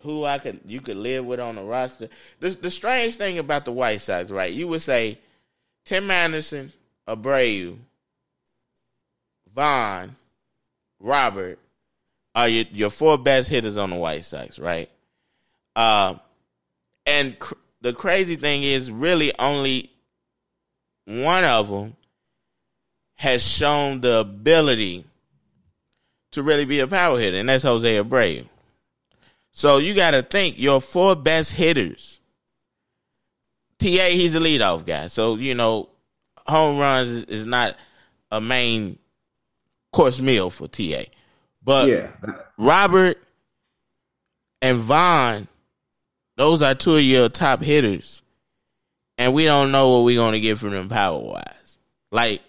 [0.00, 2.08] who I could you could live with on the roster.
[2.40, 4.52] The the strange thing about the White Sox, right?
[4.52, 5.18] You would say
[5.84, 6.72] Tim Anderson,
[7.08, 7.76] Abreu,
[9.54, 10.16] Vaughn,
[11.00, 11.58] Robert
[12.34, 14.88] are your, your four best hitters on the White Sox, right?
[15.76, 16.20] Um,
[17.04, 19.90] and cr- the crazy thing is, really only
[21.04, 21.96] one of them
[23.14, 25.04] has shown the ability
[26.30, 28.46] to really be a power hitter, and that's Jose Abreu.
[29.52, 32.18] So you got to think your four best hitters.
[33.82, 35.88] Ta, he's a leadoff guy, so you know
[36.46, 37.76] home runs is, is not
[38.30, 38.98] a main
[39.92, 41.04] course meal for Ta.
[41.62, 42.10] But Yeah.
[42.58, 43.18] Robert
[44.60, 45.48] and Vaughn,
[46.36, 48.22] those are two of your top hitters.
[49.18, 51.78] And we don't know what we're going to get from them power wise.
[52.10, 52.40] Like,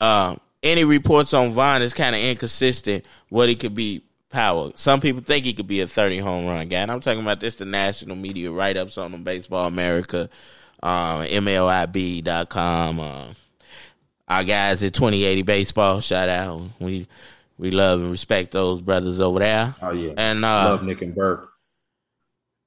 [0.00, 4.72] um, any reports on Vaughn is kind of inconsistent what he could be power.
[4.74, 6.80] Some people think he could be a 30 home run guy.
[6.80, 10.28] And I'm talking about this, the national media write ups on Baseball America,
[10.82, 13.26] um, MLIB.com, uh,
[14.26, 16.00] our guys at 2080 Baseball.
[16.00, 16.62] Shout out.
[16.80, 17.06] We,
[17.58, 19.74] we love and respect those brothers over there.
[19.80, 20.14] Oh yeah.
[20.16, 21.48] And uh, Love Nick and Burke.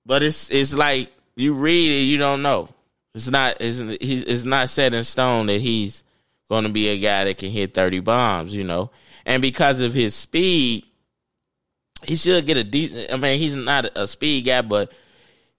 [0.05, 2.69] but it's it's like you read it, you don't know.
[3.13, 6.03] It's not it's, he's, it's not set in stone that he's
[6.49, 8.91] going to be a guy that can hit thirty bombs, you know.
[9.25, 10.85] And because of his speed,
[12.07, 13.13] he should get a decent.
[13.13, 14.91] I mean, he's not a speed guy, but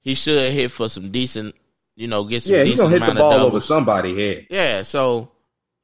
[0.00, 1.54] he should hit for some decent,
[1.96, 3.64] you know, get some Yeah, he's gonna hit the ball over doubles.
[3.66, 4.46] somebody's head.
[4.50, 5.30] Yeah, so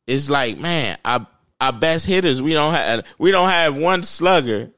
[0.07, 1.27] it's like, man, our
[1.61, 4.71] our best hitters, we don't have we don't have one slugger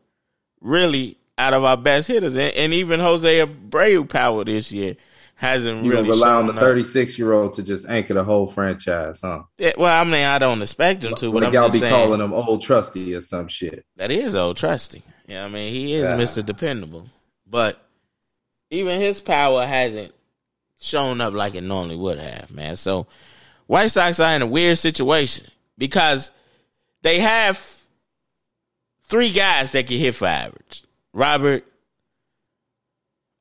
[0.61, 4.97] really out of our best hitters, and, and even Jose Abreu power this year
[5.37, 9.21] hasn't You really rely on the 36 year old to just anchor the whole franchise,
[9.21, 9.43] huh?
[9.59, 11.93] Yeah, well, I mean, I don't expect him to, but Like I'm y'all be saying
[11.93, 13.85] calling him old trusty or some shit.
[13.97, 15.03] that is old trusty.
[15.27, 16.17] Yeah, I mean, he is Yeah.
[16.17, 17.09] Mister Dependable,
[17.47, 17.81] but
[18.71, 20.13] even his power hasn't
[20.81, 22.77] shown up like it normally would have, man.
[22.77, 23.07] So
[23.67, 25.47] White Sox are in a weird situation
[25.79, 26.31] because
[27.03, 27.81] they have
[29.05, 30.85] three guys that can hit for average.
[31.13, 31.65] Robert,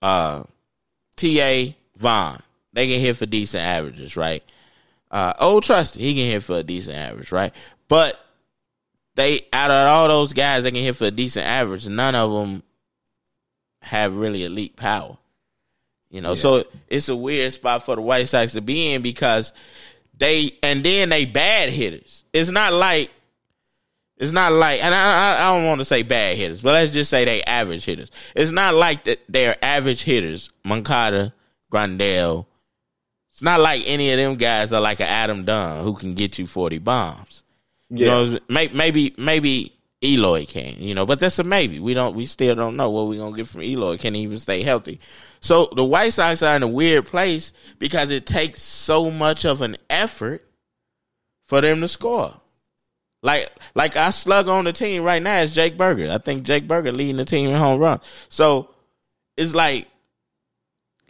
[0.01, 0.43] uh,
[1.15, 1.75] T.A.
[1.97, 2.41] Vaughn.
[2.73, 4.43] They can hit for decent averages, right?
[5.11, 7.53] Uh, Old Trusty, he can hit for a decent average, right?
[7.87, 8.19] But
[9.15, 12.32] they, out of all those guys that can hit for a decent average, none of
[12.32, 12.63] them
[13.82, 15.17] have really elite power.
[16.10, 19.52] You know, so it's a weird spot for the White Sox to be in because
[20.15, 22.23] they and then they bad hitters.
[22.32, 23.10] It's not like
[24.17, 26.91] it's not like, and I, I I don't want to say bad hitters, but let's
[26.91, 28.12] just say they average hitters.
[28.36, 30.52] It's not like that they're average hitters.
[30.63, 31.34] Moncada,
[31.71, 32.45] Grandal.
[33.32, 36.38] It's not like any of them guys are like an Adam Dunn who can get
[36.38, 37.43] you forty bombs.
[37.99, 41.79] You know, maybe maybe Eloy can, you know, but that's a maybe.
[41.79, 43.97] We don't, we still don't know what we're gonna get from Eloy.
[43.97, 44.99] Can even stay healthy?
[45.39, 49.62] So the White Sox are in a weird place because it takes so much of
[49.62, 50.45] an effort
[51.45, 52.36] for them to score.
[53.21, 56.12] Like like our slug on the team right now is Jake Burger.
[56.12, 58.01] I think Jake Burger leading the team in home run.
[58.27, 58.71] So
[59.38, 59.88] it's like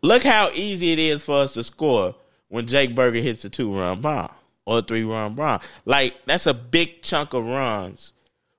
[0.04, 2.14] look how easy it is for us to score
[2.50, 4.30] when Jake Burger hits a two run bomb.
[4.66, 5.60] Or three run bomb.
[5.86, 8.14] Like that's a big chunk of runs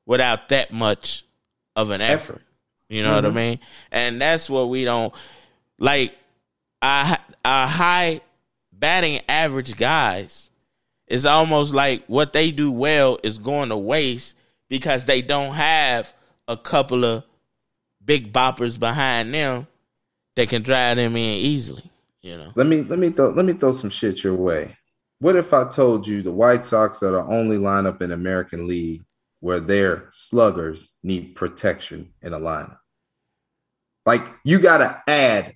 [0.07, 1.25] without that much
[1.77, 2.43] of an effort.
[2.88, 3.17] You know mm-hmm.
[3.17, 3.37] what I mm-hmm.
[3.37, 3.59] mean?
[3.90, 5.14] And that's what we don't
[5.79, 6.17] like.
[6.83, 8.21] Our, our high
[8.73, 10.51] batting average guys
[11.07, 14.37] is almost like what they do well is going to waste
[14.69, 16.12] because they don't have
[16.47, 17.25] a couple of
[18.05, 19.67] big boppers behind them
[20.37, 21.90] that can drive them in easily.
[22.21, 22.53] You know.
[22.55, 24.77] Let me let me throw let me throw some shit your way.
[25.25, 29.05] What if I told you the White Sox are the only lineup in American League
[29.41, 32.77] where their sluggers need protection in a lineup?
[34.05, 35.55] Like you got to add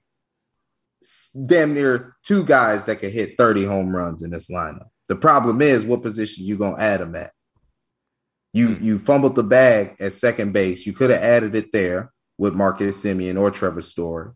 [1.44, 4.88] damn near two guys that can hit 30 home runs in this lineup.
[5.08, 7.32] The problem is what position you gonna add them at.
[8.54, 10.86] You you fumbled the bag at second base.
[10.86, 14.30] You could have added it there with Marcus Semien or Trevor Story.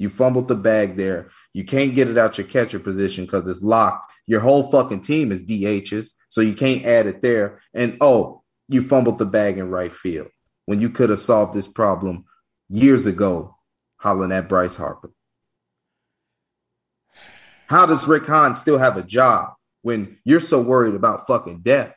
[0.00, 1.28] You fumbled the bag there.
[1.52, 4.10] You can't get it out your catcher position because it's locked.
[4.26, 7.60] Your whole fucking team is DHs, so you can't add it there.
[7.74, 10.28] And oh, you fumbled the bag in right field
[10.64, 12.24] when you could have solved this problem
[12.70, 13.58] years ago,
[13.98, 15.12] hollering at Bryce Harper.
[17.66, 21.94] How does Rick Hahn still have a job when you're so worried about fucking death?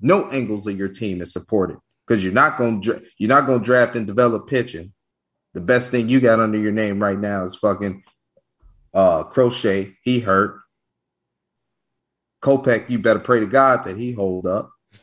[0.00, 1.76] No angles of your team is supported
[2.06, 2.82] because you're not going
[3.18, 4.93] you're not going to draft and develop pitching.
[5.54, 8.02] The best thing you got under your name right now is fucking
[8.92, 9.96] uh Crochet.
[10.02, 10.60] He hurt.
[12.42, 14.70] Kopech, you better pray to God that he hold up.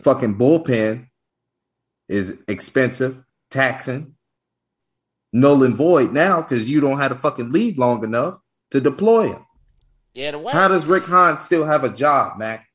[0.00, 1.08] fucking bullpen
[2.08, 4.14] is expensive, taxing,
[5.32, 8.40] null and void now because you don't have a fucking lead long enough
[8.70, 9.44] to deploy him.
[10.14, 10.52] Yeah, the way.
[10.52, 12.66] How does Rick Hahn still have a job, Mac?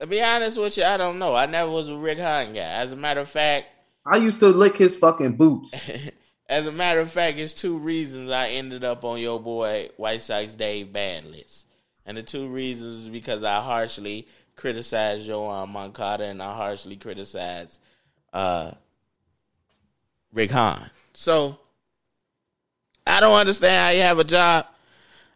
[0.00, 1.34] To be honest with you, I don't know.
[1.34, 2.60] I never was a Rick Hahn guy.
[2.60, 3.66] As a matter of fact,
[4.04, 5.72] I used to lick his fucking boots.
[6.48, 10.22] As a matter of fact, it's two reasons I ended up on your boy White
[10.22, 11.68] Sox Dave bad list.
[12.04, 17.80] And the two reasons is because I harshly criticized Yoan Moncada and I harshly criticized
[18.32, 18.72] uh,
[20.32, 20.90] Rick Hahn.
[21.14, 21.58] So
[23.06, 24.66] I don't understand how you have a job.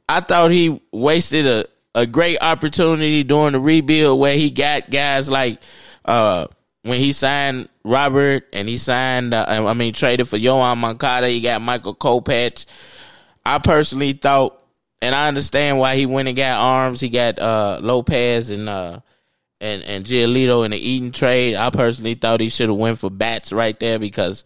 [0.08, 5.30] I thought he wasted a, a great opportunity during the rebuild where he got guys
[5.30, 5.60] like
[6.04, 6.48] uh,
[6.84, 11.40] when he signed Robert and he signed uh, I mean traded for Yoan Moncada, he
[11.40, 12.66] got Michael Kopech.
[13.44, 14.60] I personally thought
[15.00, 17.00] and I understand why he went and got arms.
[17.00, 19.00] He got uh, Lopez and uh,
[19.60, 21.56] and and Giolito in the Eaton trade.
[21.56, 24.44] I personally thought he should have went for bats right there because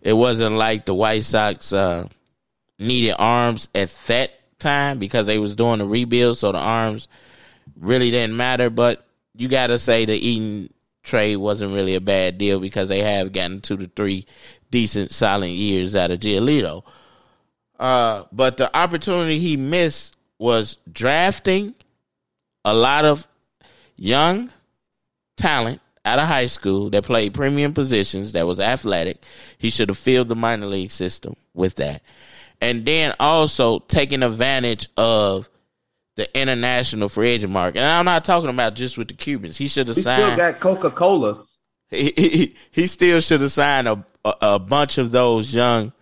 [0.00, 2.08] it wasn't like the White Sox uh,
[2.78, 7.08] needed arms at that time because they was doing a rebuild, so the arms
[7.78, 8.70] really didn't matter.
[8.70, 10.70] But you got to say the Eaton
[11.08, 14.26] trade wasn't really a bad deal because they have gotten two to three
[14.70, 16.84] decent, solid years out of Giolito.
[17.78, 21.74] Uh, but the opportunity he missed was drafting
[22.64, 23.26] a lot of
[23.96, 24.50] young
[25.36, 29.22] talent out of high school that played premium positions that was athletic.
[29.58, 32.02] He should have filled the minor league system with that
[32.60, 35.48] and then also taking advantage of
[36.18, 37.78] the international free agent market.
[37.78, 39.56] And I'm not talking about just with the Cubans.
[39.56, 40.24] He should have signed.
[40.24, 41.58] Still got Coca Colas.
[41.90, 45.92] He, he, he still should have signed a, a, a bunch of those young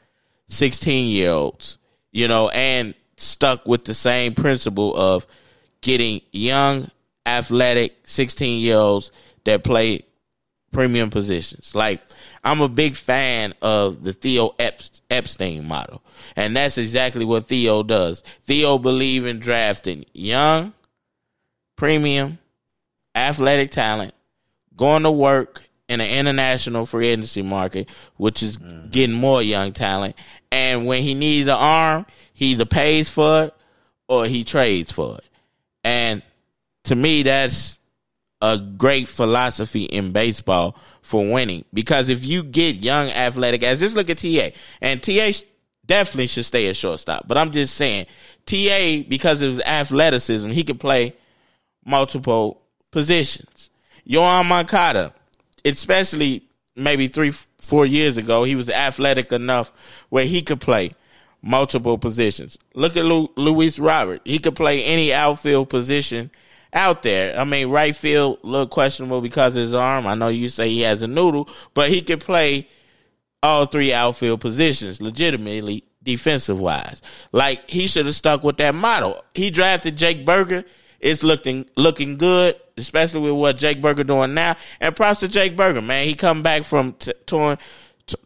[0.48, 1.76] 16 year olds,
[2.12, 5.26] you know, and stuck with the same principle of
[5.82, 6.90] getting young,
[7.26, 9.12] athletic 16 year olds
[9.44, 10.05] that play
[10.76, 11.74] premium positions.
[11.74, 12.00] Like
[12.44, 14.54] I'm a big fan of the Theo
[15.10, 16.02] Epstein model,
[16.36, 18.22] and that's exactly what Theo does.
[18.44, 20.72] Theo believe in drafting young,
[21.76, 22.38] premium,
[23.14, 24.14] athletic talent,
[24.76, 28.90] going to work in an international free agency market, which is mm-hmm.
[28.90, 30.16] getting more young talent.
[30.50, 33.54] And when he needs an arm, he either pays for it
[34.08, 35.24] or he trades for it.
[35.84, 36.22] And
[36.84, 37.78] to me, that's
[38.42, 41.64] a great philosophy in baseball for winning.
[41.72, 44.50] Because if you get young athletic guys, just look at TA.
[44.82, 45.32] And TA
[45.86, 47.26] definitely should stay at shortstop.
[47.26, 48.06] But I'm just saying,
[48.44, 51.14] TA, because of his athleticism, he can play
[51.84, 53.70] multiple positions.
[54.08, 55.14] Yoan Moncada,
[55.64, 56.42] especially
[56.74, 59.72] maybe three, four years ago, he was athletic enough
[60.10, 60.92] where he could play
[61.42, 62.58] multiple positions.
[62.74, 64.20] Look at Lu- Luis Robert.
[64.24, 66.30] He could play any outfield position
[66.76, 67.36] out there.
[67.38, 70.06] I mean, right field look questionable because his arm.
[70.06, 72.68] I know you say he has a noodle, but he could play
[73.42, 77.02] all three outfield positions legitimately defensive wise.
[77.32, 79.24] Like he should have stuck with that model.
[79.34, 80.64] He drafted Jake Burger.
[81.00, 84.56] It's looking looking good, especially with what Jake Burger doing now.
[84.80, 86.06] And props to Jake Burger, man.
[86.06, 87.58] He come back from t- torn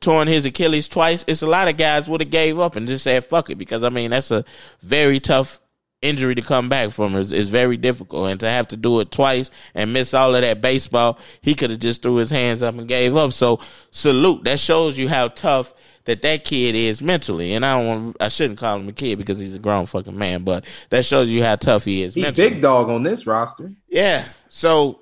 [0.01, 1.25] torn his Achilles twice.
[1.29, 3.85] It's a lot of guys would have gave up and just said fuck it because
[3.85, 4.45] I mean that's a
[4.83, 5.61] very tough
[6.03, 8.31] injury to come back from is, is very difficult.
[8.31, 11.71] And to have to do it twice and miss all of that baseball, he could
[11.71, 13.33] have just threw his hands up and gave up.
[13.33, 14.45] So salute.
[14.45, 15.75] That shows you how tough
[16.05, 17.53] that that kid is mentally.
[17.53, 20.17] And I don't want, I shouldn't call him a kid because he's a grown fucking
[20.17, 22.15] man, but that shows you how tough he is.
[22.15, 22.51] He's mentally.
[22.51, 23.73] big dog on this roster.
[23.89, 24.25] Yeah.
[24.49, 25.01] So,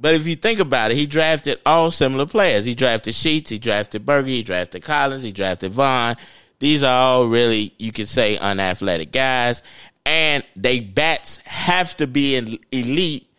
[0.00, 2.64] but if you think about it, he drafted all similar players.
[2.64, 6.16] He drafted Sheets, he drafted Burger, he drafted Collins, he drafted Vaughn.
[6.58, 9.62] These are all really, you could say, unathletic guys
[10.06, 12.36] and they bats have to be
[12.72, 13.30] elite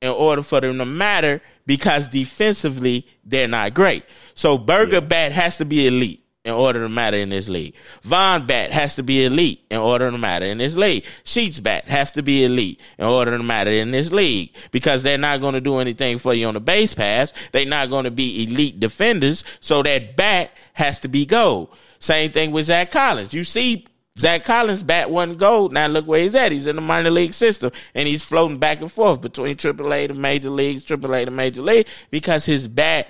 [0.00, 4.04] in order for them to matter because defensively they're not great.
[4.34, 5.00] So Burger yeah.
[5.00, 7.74] bat has to be elite in order to matter in this league.
[8.02, 11.04] Vaughn bat has to be elite in order to matter in this league.
[11.24, 15.16] Sheets bat has to be elite in order to matter in this league because they're
[15.16, 17.32] not going to do anything for you on the base pass.
[17.52, 19.42] They're not going to be elite defenders.
[19.60, 21.70] So that bat has to be gold.
[21.98, 23.32] Same thing with Zach Collins.
[23.32, 23.86] You see
[24.16, 25.72] Zach Collins' bat wasn't gold.
[25.72, 26.52] Now look where he's at.
[26.52, 30.14] He's in the minor league system and he's floating back and forth between AAA to
[30.14, 33.08] major leagues, AAA to major league because his bat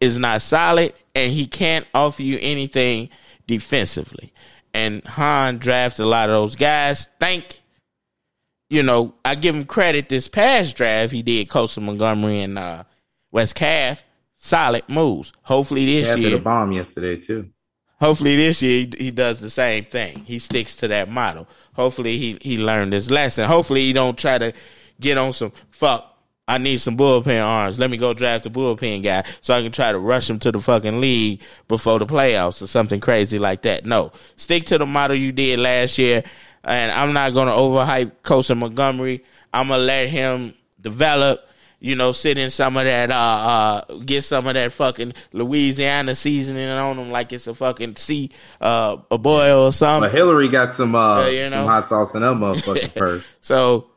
[0.00, 3.10] is not solid and he can't offer you anything
[3.46, 4.32] defensively.
[4.72, 7.06] And Hahn drafted a lot of those guys.
[7.20, 7.62] Thank,
[8.68, 11.12] you know, I give him credit this past draft.
[11.12, 12.84] He did Colson Montgomery and uh,
[13.30, 14.02] Wes Kath.
[14.34, 15.32] Solid moves.
[15.42, 16.30] Hopefully this Kath year.
[16.30, 17.50] Did a bomb yesterday too.
[18.04, 20.26] Hopefully this year he, he, does the same thing.
[20.26, 21.48] He sticks to that model.
[21.72, 23.46] Hopefully he he learned his lesson.
[23.46, 24.52] Hopefully he don't try to
[25.00, 26.14] get on some fuck.
[26.46, 27.78] I need some bullpen arms.
[27.78, 30.52] Let me go draft a bullpen guy so I can try to rush him to
[30.52, 33.86] the fucking league before the playoffs or something crazy like that.
[33.86, 36.24] No, stick to the model you did last year.
[36.62, 39.24] And I'm not gonna overhype Colson Montgomery.
[39.54, 41.48] I'm gonna let him develop
[41.84, 46.14] you know, sit in some of that, uh, uh, get some of that fucking Louisiana
[46.14, 50.08] seasoning on them like it's a fucking sea, uh, a boil or something.
[50.08, 51.50] But Hillary got some, uh, you know?
[51.50, 53.36] some hot sauce in her motherfucking purse.
[53.42, 53.90] So,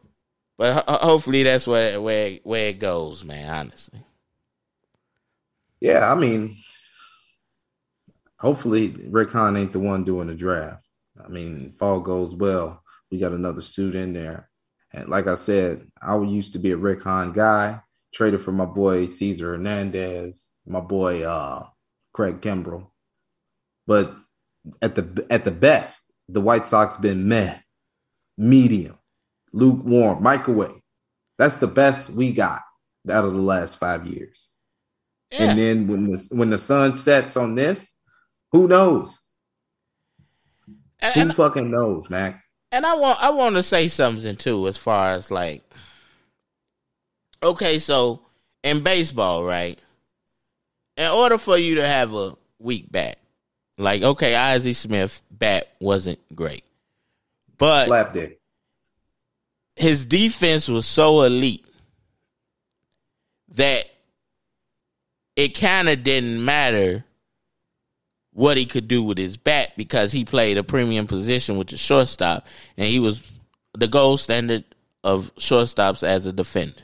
[0.58, 4.02] but ho- hopefully that's where, where, where it goes, man, honestly.
[5.80, 6.58] Yeah, I mean,
[8.38, 10.84] hopefully Rick Hahn ain't the one doing the draft.
[11.24, 14.47] I mean, if all goes well, we got another suit in there.
[14.98, 17.82] And like I said, I used to be a Rick Hahn guy.
[18.14, 21.68] Traded for my boy Cesar Hernandez, my boy uh,
[22.14, 22.88] Craig Kimbrel.
[23.86, 24.16] But
[24.82, 27.60] at the at the best, the White Sox been meh,
[28.38, 28.98] medium,
[29.54, 30.82] lukewarm, microwave.
[31.38, 32.62] That's the best we got
[33.10, 34.48] out of the last five years.
[35.32, 35.44] Yeah.
[35.44, 37.94] And then when the when the sun sets on this,
[38.52, 39.20] who knows?
[41.00, 42.44] And, who and, fucking knows, Mac?
[42.72, 45.64] And I want I want to say something too, as far as like,
[47.42, 48.22] okay, so
[48.64, 49.80] in baseball, right?
[50.98, 53.20] In order for you to have a weak bat,
[53.78, 56.64] like okay, Ozzie Smith bat wasn't great,
[57.58, 58.40] but slapped it.
[59.76, 61.66] His defense was so elite
[63.50, 63.86] that
[65.36, 67.06] it kind of didn't matter
[68.38, 71.76] what he could do with his bat because he played a premium position with the
[71.76, 72.46] shortstop
[72.78, 73.24] and he was
[73.74, 74.64] the gold standard
[75.04, 76.84] of shortstops as a defender.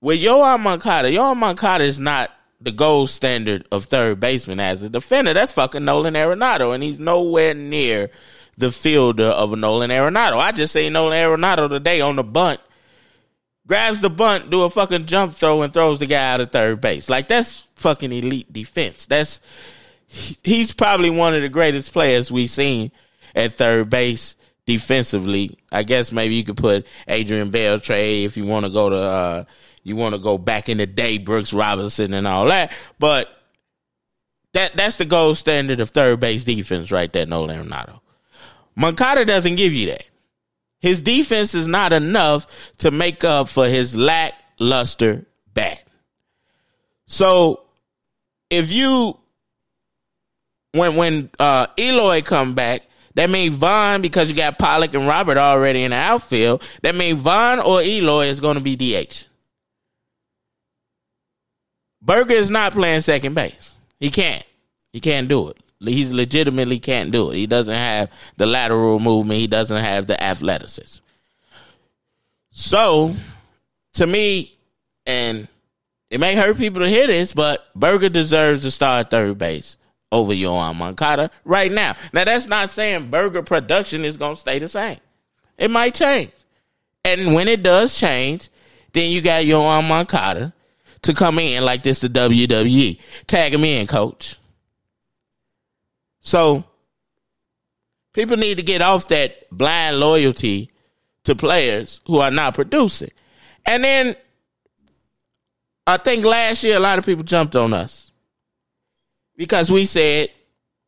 [0.00, 2.30] With Yoan Moncada, Yoan Moncada is not
[2.60, 5.34] the gold standard of third baseman as a defender.
[5.34, 8.12] That's fucking Nolan Arenado, and he's nowhere near
[8.56, 10.38] the fielder of Nolan Arenado.
[10.38, 12.60] I just say Nolan Arenado today on the bunt
[13.70, 16.80] grabs the bunt, do a fucking jump throw, and throws the guy out of third
[16.80, 17.08] base.
[17.08, 19.06] Like that's fucking elite defense.
[19.06, 19.40] That's
[20.08, 22.90] he's probably one of the greatest players we've seen
[23.32, 25.56] at third base defensively.
[25.70, 29.44] I guess maybe you could put Adrian Beltre if you want to go to uh,
[29.84, 32.72] you want to go back in the day, Brooks Robinson and all that.
[32.98, 33.28] But
[34.52, 38.00] that that's the gold standard of third base defense right there, Nolan Arenado.
[38.74, 40.09] Moncada doesn't give you that.
[40.80, 42.46] His defense is not enough
[42.78, 45.82] to make up for his lackluster bat.
[47.06, 47.64] So
[48.48, 49.18] if you
[50.72, 52.82] when when uh Eloy come back,
[53.14, 56.62] that means Vaughn because you got Pollock and Robert already in the outfield.
[56.82, 59.26] That means Vaughn or Eloy is going to be DH.
[62.02, 63.74] Burger is not playing second base.
[63.98, 64.44] He can't.
[64.92, 65.58] He can't do it.
[65.80, 67.36] He's legitimately can't do it.
[67.36, 69.40] He doesn't have the lateral movement.
[69.40, 71.02] He doesn't have the athleticism.
[72.52, 73.14] So,
[73.94, 74.56] to me,
[75.06, 75.48] and
[76.10, 79.78] it may hurt people to hear this, but Burger deserves to start third base
[80.12, 81.96] over Yoan Moncada right now.
[82.12, 84.98] Now, that's not saying Burger production is going to stay the same.
[85.56, 86.32] It might change.
[87.04, 88.50] And when it does change,
[88.92, 90.52] then you got Yoan Moncada
[91.02, 92.98] to come in like this the WWE.
[93.26, 94.36] Tag him in, coach.
[96.20, 96.64] So
[98.12, 100.70] People need to get off that blind loyalty
[101.24, 103.10] to players who are not producing.
[103.64, 104.16] And then
[105.86, 108.10] I think last year a lot of people jumped on us
[109.36, 110.30] because we said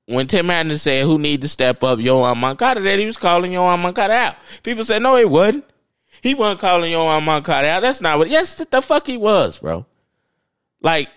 [0.06, 3.52] when Tim Anderson said who need to step up, Yoan Moncada, that he was calling
[3.52, 4.34] Yoan Moncada out.
[4.64, 5.64] People said no, he wasn't.
[6.22, 7.80] He wasn't calling Yoan Moncada out.
[7.82, 8.30] That's not what.
[8.30, 9.86] Yes, the fuck he was, bro.
[10.80, 11.08] Like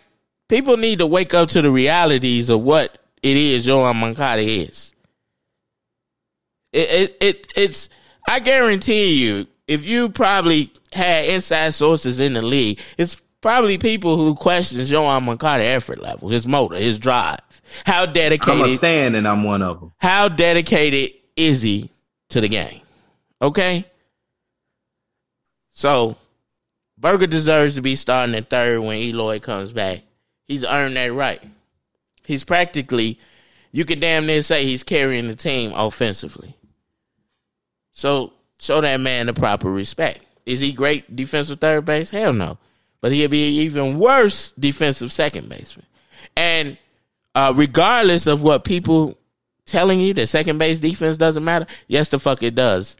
[0.49, 4.93] people need to wake up to the realities of what it is Yoan Moncada is.
[6.71, 7.89] It, it, it it's
[8.27, 14.15] I guarantee you, if you probably had inside sources in the league, it's probably people
[14.15, 17.39] who questions Yoan Moncada effort level, his motor, his drive.
[17.83, 19.93] How dedicated I'm a stand and I'm one of them.
[19.97, 21.89] How dedicated is he
[22.29, 22.81] to the game?
[23.41, 23.85] Okay?
[25.71, 26.15] So
[26.95, 30.01] Burger deserves to be starting at third when Eloy comes back.
[30.45, 31.43] He's earned that right.
[32.25, 33.19] He's practically,
[33.71, 36.55] you can damn near say he's carrying the team offensively.
[37.91, 40.21] So show that man the proper respect.
[40.45, 42.09] Is he great defensive third base?
[42.09, 42.57] Hell no.
[43.01, 45.85] But he'll be even worse defensive second baseman.
[46.35, 46.77] And
[47.33, 49.17] uh, regardless of what people
[49.65, 52.97] telling you that second base defense doesn't matter, yes the fuck it does.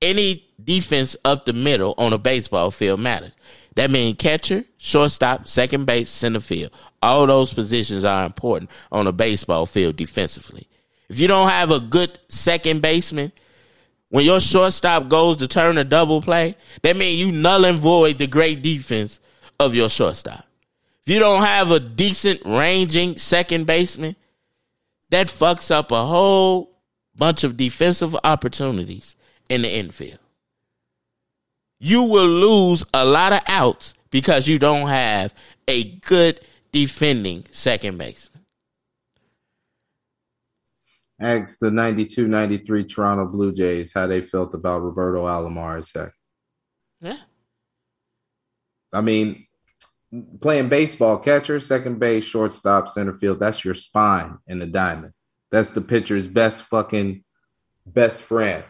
[0.00, 3.32] Any defense up the middle on a baseball field matters.
[3.74, 6.72] That means catcher, shortstop, second base, center field.
[7.02, 10.66] All those positions are important on a baseball field defensively.
[11.08, 13.32] If you don't have a good second baseman,
[14.08, 18.18] when your shortstop goes to turn a double play, that means you null and void
[18.18, 19.20] the great defense
[19.60, 20.44] of your shortstop.
[21.04, 24.16] If you don't have a decent ranging second baseman,
[25.10, 26.70] that fucks up a whole
[27.14, 29.16] bunch of defensive opportunities
[29.48, 30.18] in the infield
[31.78, 35.34] you will lose a lot of outs because you don't have
[35.66, 36.40] a good
[36.72, 38.44] defending second baseman.
[41.20, 46.12] Ask the 92 93 Toronto Blue Jays how they felt about Roberto Alomar second.
[47.00, 47.18] Yeah.
[48.92, 49.46] I mean,
[50.40, 55.12] playing baseball, catcher, second base, shortstop, center field, that's your spine in the diamond.
[55.50, 57.24] That's the pitcher's best fucking
[57.84, 58.64] best friend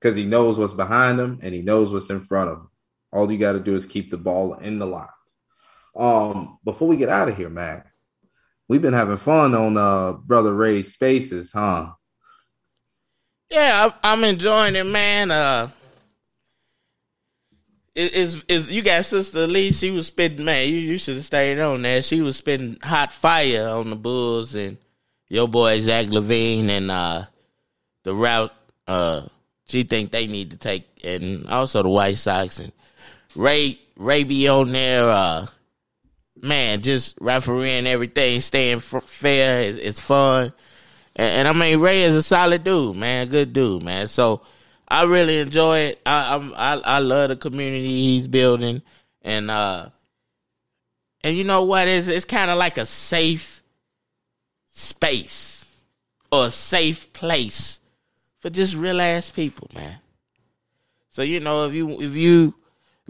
[0.00, 2.69] because he knows what's behind him and he knows what's in front of him.
[3.12, 5.10] All you got to do is keep the ball in the lot.
[5.96, 7.86] Um, before we get out of here, Mac,
[8.68, 11.92] we've been having fun on uh brother Ray's spaces, huh?
[13.50, 15.32] Yeah, I, am enjoying it, man.
[15.32, 15.70] Uh,
[17.96, 19.72] is is you got sister Lee?
[19.72, 20.68] She was spitting, man.
[20.68, 22.02] You you should have stayed on there.
[22.02, 24.78] She was spitting hot fire on the Bulls and
[25.28, 27.24] your boy Zach LaVine and uh
[28.04, 28.52] the route
[28.86, 29.22] uh
[29.66, 32.72] she think they need to take, and also the White Sox and
[33.34, 35.08] Ray Ray be on there.
[35.08, 35.46] Uh,
[36.40, 39.60] man, just refereeing everything, staying fair.
[39.60, 40.52] It's, fun,
[41.16, 44.08] and, and, I mean Ray is a solid dude, man, good dude, man.
[44.08, 44.42] So
[44.88, 46.02] I really enjoy it.
[46.04, 48.82] I I'm, I I love the community he's building,
[49.22, 49.90] and uh,
[51.22, 51.88] and you know what?
[51.88, 53.62] It's it's kind of like a safe
[54.72, 55.64] space
[56.32, 57.80] or a safe place
[58.38, 59.98] for just real ass people, man.
[61.10, 62.54] So you know, if you if you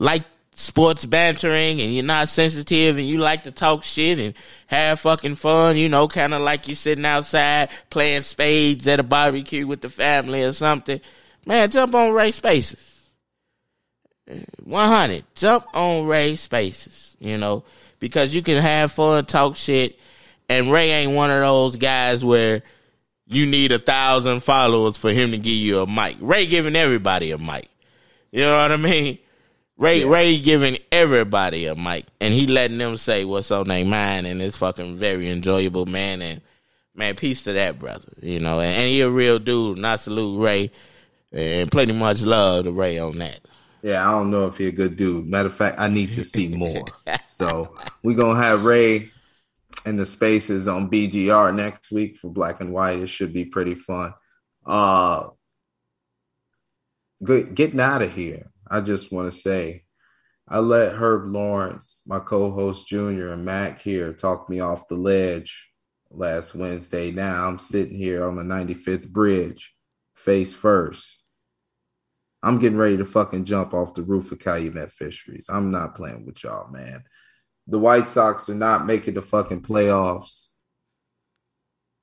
[0.00, 0.24] like
[0.54, 4.34] sports bantering and you're not sensitive and you like to talk shit and
[4.66, 9.04] have fucking fun, you know, kind of like you're sitting outside playing spades at a
[9.04, 11.00] barbecue with the family or something,
[11.46, 13.10] man, jump on Ray Spaces.
[14.64, 15.24] 100.
[15.34, 17.64] Jump on Ray Spaces, you know,
[17.98, 19.98] because you can have fun, talk shit,
[20.48, 22.62] and Ray ain't one of those guys where
[23.26, 26.16] you need a thousand followers for him to give you a mic.
[26.20, 27.68] Ray giving everybody a mic.
[28.32, 29.18] You know what I mean?
[29.80, 30.10] Ray yeah.
[30.10, 34.42] Ray giving everybody a mic, and he letting them say what's on their mind, and
[34.42, 36.20] it's fucking very enjoyable, man.
[36.20, 36.42] And
[36.94, 38.12] man, peace to that brother.
[38.20, 39.78] You know, and, and he a real dude.
[39.78, 40.70] And I salute Ray,
[41.32, 43.40] and plenty much love to Ray on that.
[43.80, 45.26] Yeah, I don't know if he a good dude.
[45.26, 46.84] Matter of fact, I need to see more.
[47.26, 49.08] so we gonna have Ray
[49.86, 52.98] in the spaces on BGR next week for Black and White.
[52.98, 54.12] It should be pretty fun.
[54.66, 55.28] Uh,
[57.24, 58.50] good, getting out of here.
[58.70, 59.84] I just want to say,
[60.48, 65.68] I let Herb Lawrence, my co-host Junior, and Mac here talk me off the ledge
[66.10, 67.10] last Wednesday.
[67.10, 69.74] Now I'm sitting here on the 95th bridge,
[70.14, 71.18] face first.
[72.42, 75.46] I'm getting ready to fucking jump off the roof of Calumet Fisheries.
[75.50, 77.04] I'm not playing with y'all, man
[77.70, 80.46] the White Sox are not making the fucking playoffs.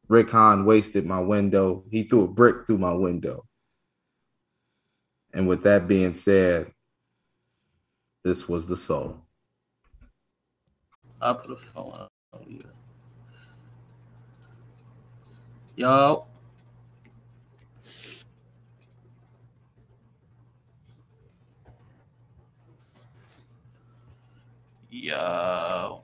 [0.08, 1.84] Rick Hahn wasted my window.
[1.92, 3.46] He threw a brick through my window.
[5.38, 6.72] And with that being said,
[8.24, 9.22] this was the soul.
[11.22, 12.64] I put a phone on you.
[15.76, 16.26] Yo.
[24.90, 26.02] Yo.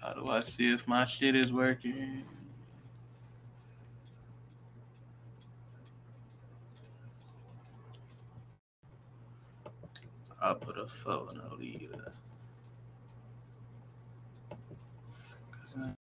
[0.00, 2.24] How do I see if my shit is working?
[10.42, 12.12] I'll put a phone in a leader.
[15.52, 15.92] Cause I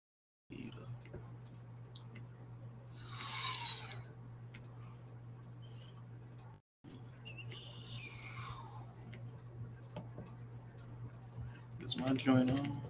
[11.98, 12.82] my joint on?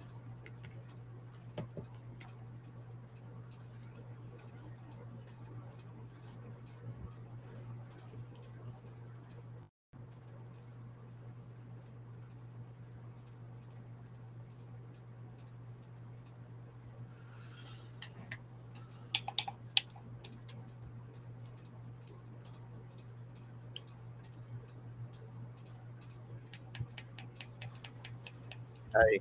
[28.94, 29.20] Hey,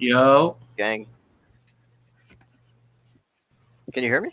[0.00, 1.06] Yo, gang.
[3.92, 4.30] Can you hear me?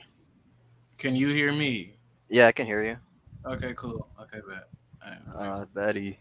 [0.98, 1.98] can you hear me?
[2.30, 2.96] Yeah, I can hear you.
[3.46, 4.08] Okay, cool.
[4.22, 4.70] Okay, bet.
[5.04, 6.20] Alright, Uh, Betty.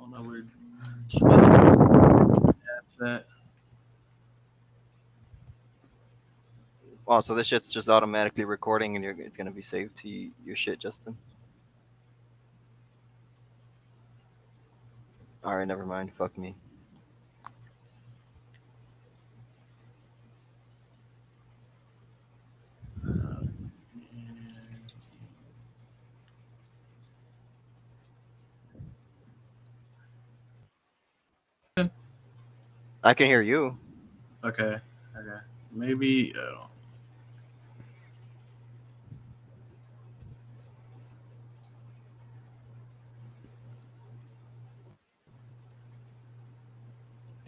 [0.00, 0.44] Oh no, we're
[1.20, 3.24] That's that.
[7.04, 10.54] Wow, so this shit's just automatically recording and you're, it's gonna be saved to your
[10.54, 11.16] shit, Justin.
[15.48, 16.12] All right, never mind.
[16.12, 16.54] Fuck me.
[33.02, 33.78] I can hear you.
[34.44, 34.76] Okay,
[35.16, 35.40] okay.
[35.72, 36.66] Maybe uh,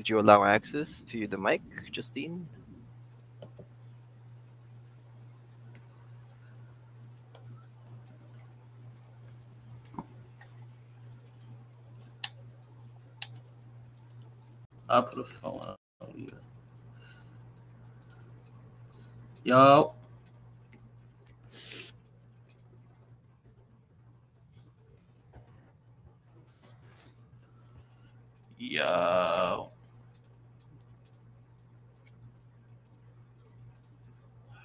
[0.01, 1.61] Did you allow access to the mic,
[1.93, 2.49] Justine?
[14.89, 16.33] I'll put a phone on you.
[19.45, 19.93] Yo.
[28.57, 29.73] Yo.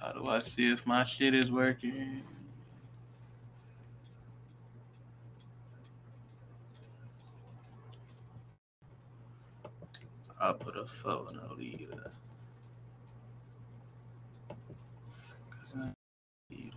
[0.06, 2.22] How do I see if my shit is working?
[10.40, 12.12] I'll put a phone in a leader.
[15.50, 15.90] Cause I
[16.52, 16.72] a-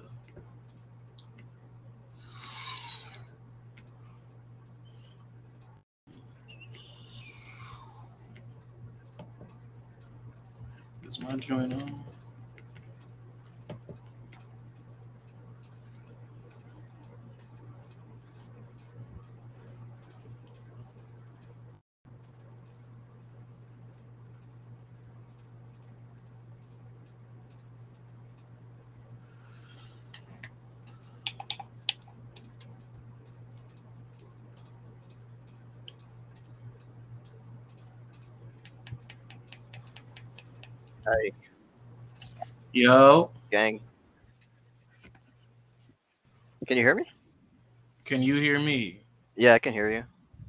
[11.07, 12.08] Is my joint on?
[41.09, 41.31] Hey,
[42.71, 43.79] Yo, gang.
[46.67, 47.03] Can you hear me?
[48.05, 49.01] can you hear me?
[49.35, 50.03] Yeah, I can hear you.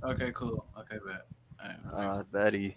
[0.04, 0.66] Okay, cool.
[0.78, 1.26] Okay, bet.
[1.62, 1.78] Alright.
[2.18, 2.76] Uh, Betty.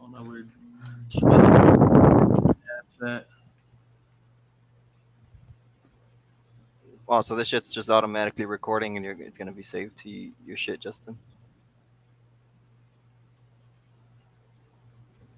[0.00, 0.46] Oh no, we're
[1.22, 3.26] That's that.
[7.06, 10.56] Wow, so this shit's just automatically recording and you're, it's gonna be saved to your
[10.56, 11.16] shit, Justin.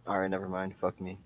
[0.07, 0.74] All right, never mind.
[0.80, 1.18] Fuck me.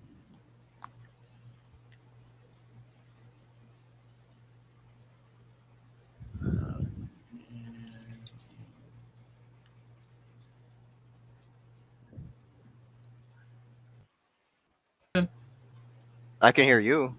[16.41, 17.15] I can hear you.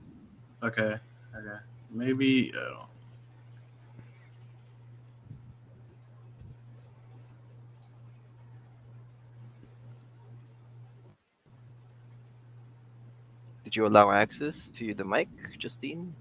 [0.65, 0.99] Okay,
[1.37, 1.59] okay.
[1.91, 2.85] Maybe uh,
[13.73, 16.15] Did you allow access to the mic, Justine?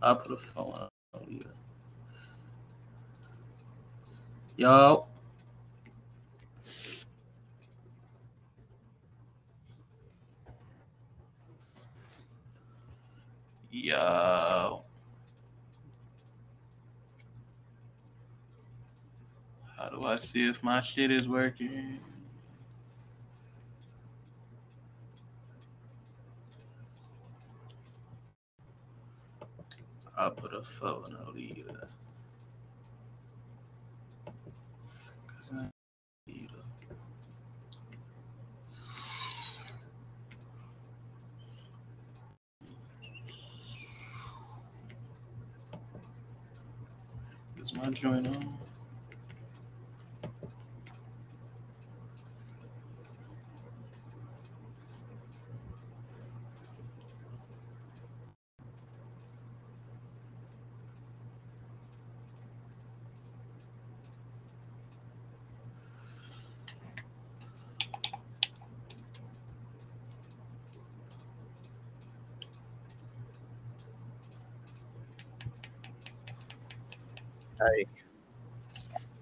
[0.00, 1.44] I'll put a phone on you.
[4.56, 5.08] Yo.
[13.72, 14.84] Yo.
[19.78, 22.00] How do I see if my shit is working?
[30.16, 31.88] I'll put a phone in a leader.
[47.56, 48.57] 'Cause my joint on?
[77.60, 77.86] Hey,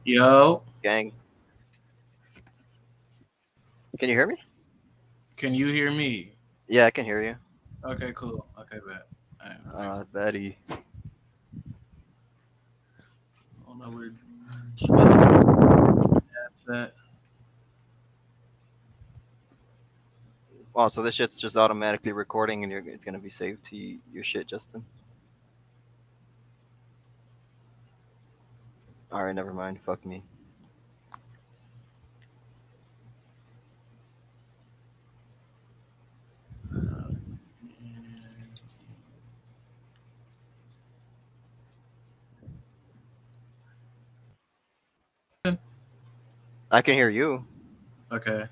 [0.04, 1.10] Yo, gang.
[3.98, 4.36] Can you hear me?
[5.36, 6.32] can you hear me?
[6.68, 7.36] Yeah, I can hear you.
[7.84, 8.46] Okay, cool.
[8.58, 9.06] Okay, bet.
[9.42, 10.00] Alright.
[10.00, 10.58] Uh, Betty.
[13.66, 14.12] Oh no, we're
[14.88, 16.92] That's that.
[20.74, 23.76] Wow, so this shit's just automatically recording and you're, it's gonna be saved to
[24.12, 24.84] your shit, Justin.
[29.16, 29.78] Alright, never mind.
[29.80, 30.22] Fuck me.
[46.70, 47.42] I can hear you.
[48.12, 48.30] Okay.
[48.30, 48.48] Okay.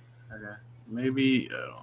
[0.89, 1.51] Maybe.
[1.55, 1.83] Uh,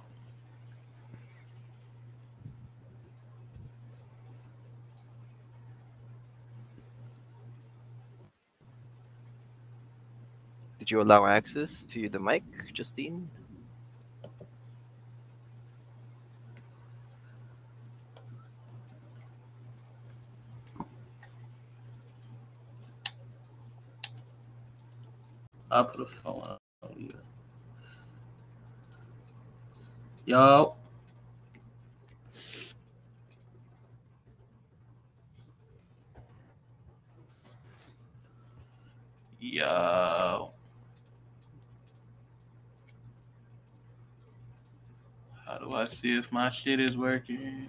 [10.92, 13.28] you allow access to the mic, Justine?
[25.70, 26.58] I'll put a phone on.
[26.94, 27.14] leader.
[30.26, 30.74] Yo.
[39.40, 40.52] Yo.
[45.52, 47.68] How do I see if my shit is working?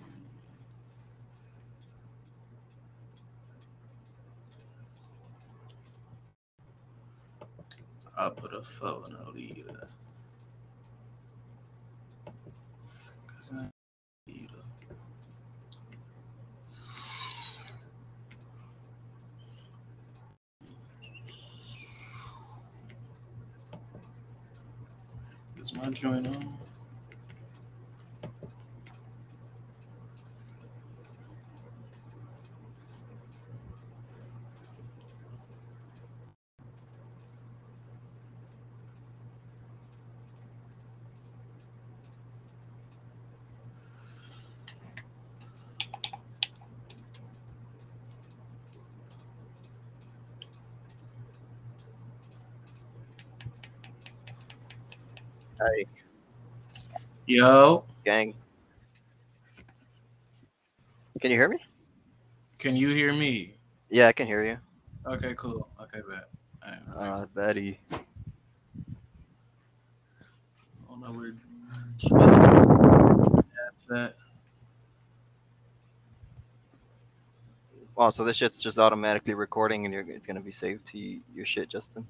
[8.17, 9.89] I'll put a phone in a leader.
[25.59, 26.57] Is my joint on?
[55.59, 55.86] Hey,
[57.36, 58.36] Yo, gang.
[61.19, 61.57] Can you hear me?
[62.59, 63.55] can you hear me?
[63.89, 64.59] Yeah, I can hear you.
[65.07, 65.67] Okay, cool.
[65.81, 66.29] Okay, bet.
[66.63, 67.21] Alright.
[67.23, 67.79] Uh, Betty.
[70.88, 71.34] Oh no, we're
[72.11, 74.13] That's that.
[77.95, 81.47] Wow, so this shit's just automatically recording and you're, it's gonna be saved to your
[81.47, 82.05] shit, Justin.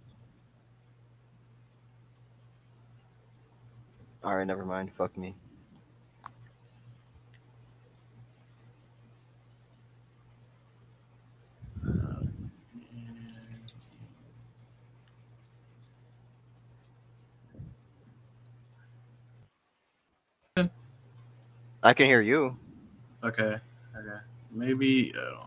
[4.23, 4.91] Alright, never mind.
[4.97, 5.35] Fuck me.
[21.85, 22.57] I can hear you.
[23.23, 23.57] Okay.
[23.97, 24.19] Okay.
[24.51, 25.13] Maybe.
[25.13, 25.43] Uh,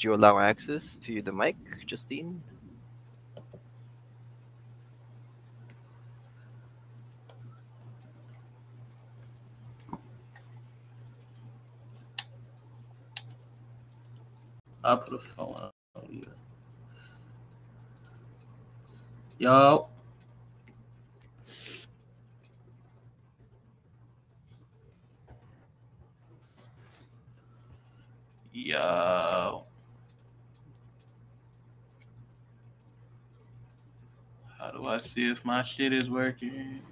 [0.00, 2.42] Did you allow access to the mic, Justine?
[14.82, 16.26] I put a phone on you.
[19.36, 19.88] Yo.
[28.50, 29.39] Yo.
[35.00, 36.82] I see if my shit is working?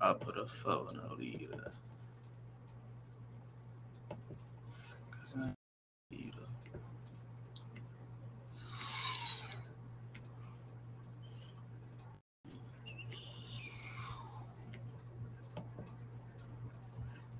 [0.00, 1.50] I'll put a phone on you.
[5.10, 5.54] 'Cause I
[6.10, 6.60] need a-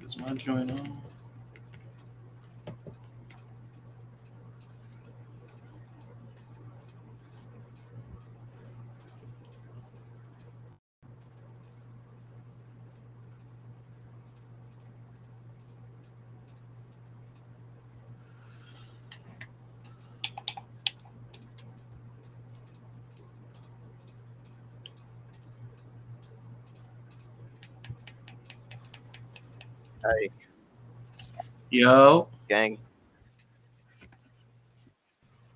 [0.05, 1.03] Is my joint on?
[30.05, 30.31] Hey,
[31.75, 32.77] Yo, gang.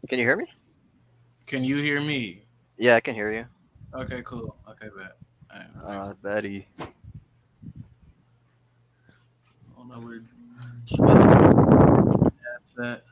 [0.08, 0.46] Can you hear me?
[1.44, 2.42] can you hear me?
[2.78, 3.44] Yeah, I can hear you.
[3.92, 4.56] Okay, cool.
[4.66, 5.18] Okay, bet.
[5.52, 6.66] Alright, Uh, Betty.
[6.80, 6.86] I
[9.76, 10.20] don't know.
[12.50, 13.02] That's that.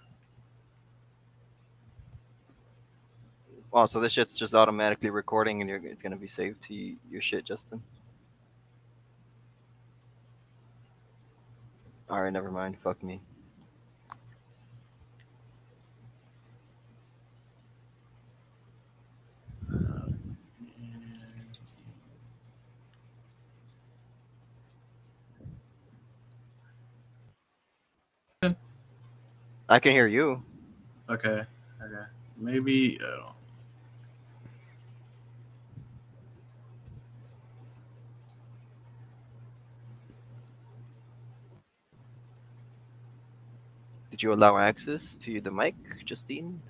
[3.70, 6.74] Wow, so this shit's just automatically recording and you're, it's gonna be saved to
[7.10, 7.82] your shit, Justin.
[12.14, 12.76] All right, never mind.
[12.78, 13.20] Fuck me.
[29.68, 30.40] I can hear you.
[31.10, 31.28] Okay.
[31.28, 31.46] Okay.
[32.36, 33.00] Maybe.
[33.04, 33.32] Uh,
[44.14, 46.62] Did you allow access to the mic, Justine?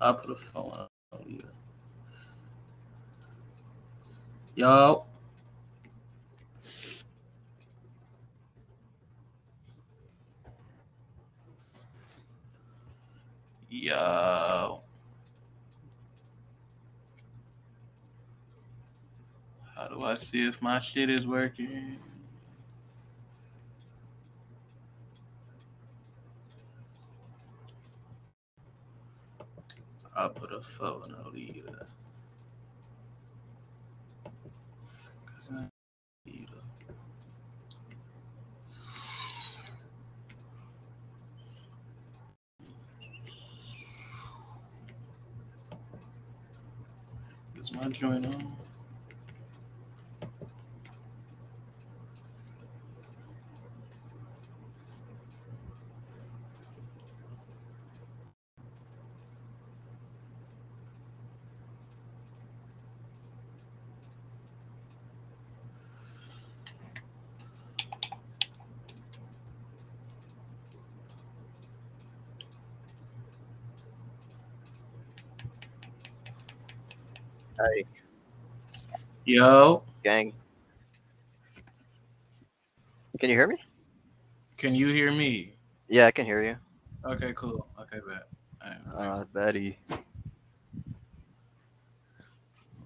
[0.00, 0.88] I'll put a phone on.
[1.26, 1.44] Yo.
[4.54, 5.04] Yo.
[20.22, 21.98] I see if my shit is working?
[30.16, 31.64] I'll put a phone on you.
[35.26, 35.68] 'Cause I
[36.26, 36.74] need a-
[47.60, 48.56] Is my joint on?
[77.58, 77.84] Hey,
[79.34, 80.34] Yo, gang.
[83.18, 83.56] Can you hear me?
[84.58, 85.54] can you hear me?
[85.88, 86.58] Yeah, I can hear you.
[87.10, 87.66] Okay, cool.
[87.80, 88.28] Okay, bet.
[88.62, 89.78] Alright, Uh, Betty.
[89.90, 89.96] I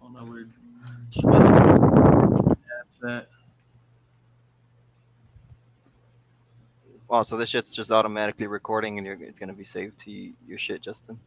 [0.01, 0.47] don't know where.
[2.79, 3.27] That's that.
[7.09, 10.59] Wow, so this shit's just automatically recording and you're, it's gonna be saved to your
[10.59, 11.19] shit, Justin.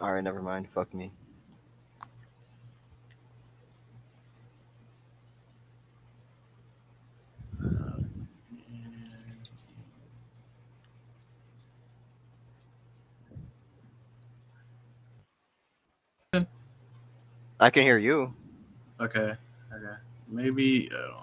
[0.00, 0.68] All right, never mind.
[0.70, 1.12] Fuck me.
[17.60, 18.32] I can hear you.
[19.00, 19.34] Okay,
[19.72, 19.96] okay.
[20.28, 20.90] Maybe.
[20.90, 21.22] Uh,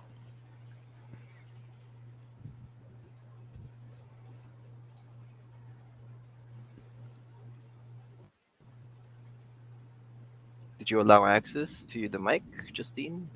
[10.87, 13.29] Did you allow access to the mic, Justine?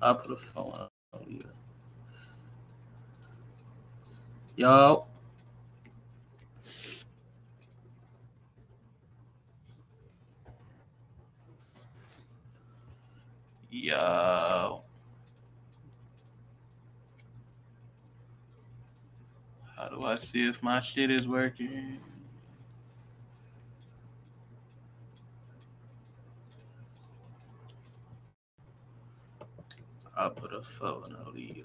[0.00, 1.44] I put a phone on you.
[4.54, 5.04] Yo.
[13.68, 14.84] Yo.
[19.78, 21.98] How do I see if my shit is working?
[30.16, 31.64] I'll put a phone on you.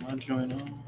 [0.00, 0.84] my joint on?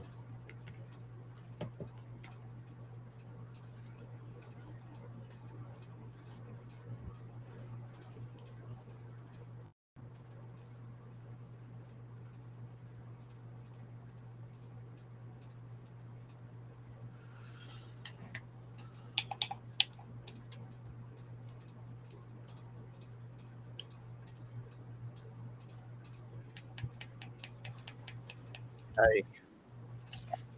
[28.99, 29.25] Hey,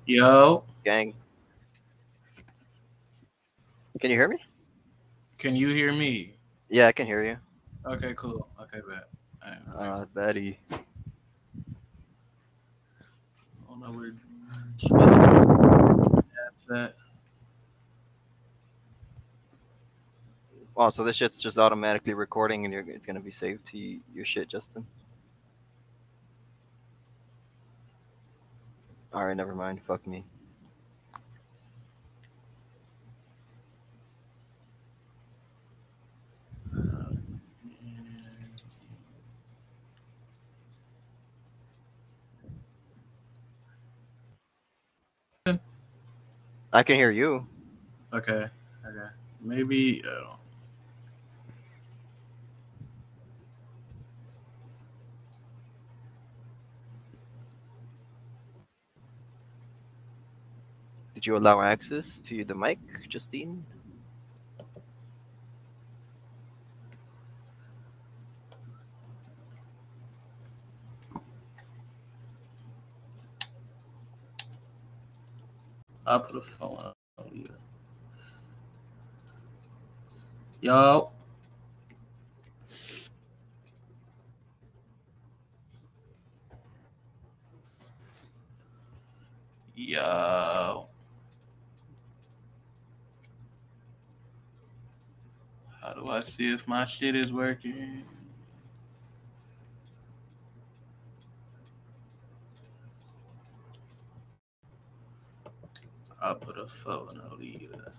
[0.09, 1.13] Yo, gang.
[4.01, 4.39] Can you hear me?
[5.37, 6.35] can you hear me?
[6.71, 7.37] Yeah, I can hear you.
[7.85, 8.49] Okay, cool.
[8.59, 9.11] Okay, bet.
[9.45, 10.59] Alright, Uh, Betty.
[10.71, 10.79] I
[13.69, 14.11] don't know.
[16.43, 16.95] That's that.
[20.75, 23.77] Wow, so this shit's just automatically recording and you're, it's gonna be saved to
[24.15, 24.87] your shit, Justin.
[29.13, 29.81] All right, never mind.
[29.87, 30.25] Fuck me.
[46.73, 47.47] I can hear you.
[48.13, 48.49] Okay.
[48.87, 49.09] Okay.
[49.41, 50.03] Maybe.
[50.07, 50.37] Uh,
[61.29, 63.63] you allow access to the mic, Justine?
[76.07, 77.51] I'll put a phone on you.
[80.63, 81.11] Yo.
[89.77, 90.88] Yo.
[95.89, 98.05] How do I see if my shit is working?
[106.21, 107.93] I'll put a phone need a-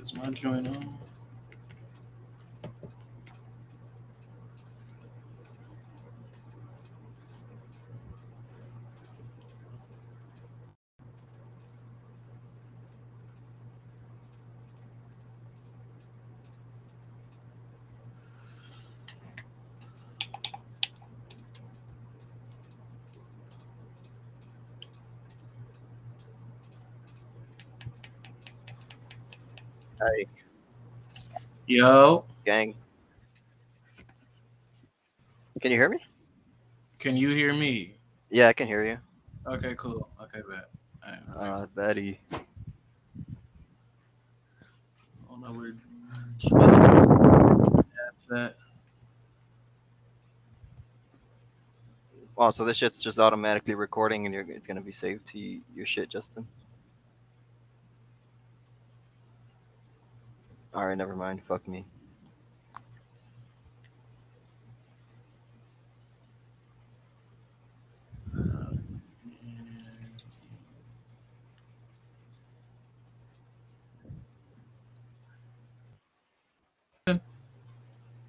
[0.00, 1.03] Is my joint on?
[30.04, 30.26] Hey,
[31.66, 32.74] Yo, gang.
[35.60, 35.98] Can you hear me?
[36.98, 37.96] can you hear me?
[38.30, 38.98] Yeah, I can hear you.
[39.46, 40.08] Okay, cool.
[40.22, 40.68] Okay, bet.
[41.36, 42.20] Alright, Uh, Betty.
[42.32, 42.38] I
[45.28, 45.74] don't know where.
[48.06, 48.56] That's that.
[52.36, 55.86] Wow, so this shit's just automatically recording and you're, it's gonna be saved to your
[55.86, 56.46] shit, Justin.
[60.74, 61.40] All right, never mind.
[61.46, 61.86] Fuck me.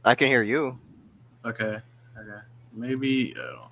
[0.06, 0.78] I can hear you.
[1.44, 1.82] Okay,
[2.18, 2.42] okay.
[2.72, 3.36] Maybe.
[3.36, 3.68] Uh,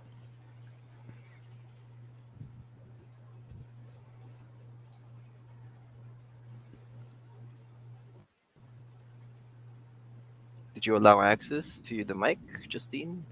[10.84, 13.24] Did you allow access to the mic, Justine?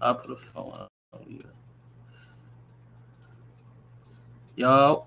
[0.00, 1.42] I put a phone on you.
[4.54, 5.04] Yo.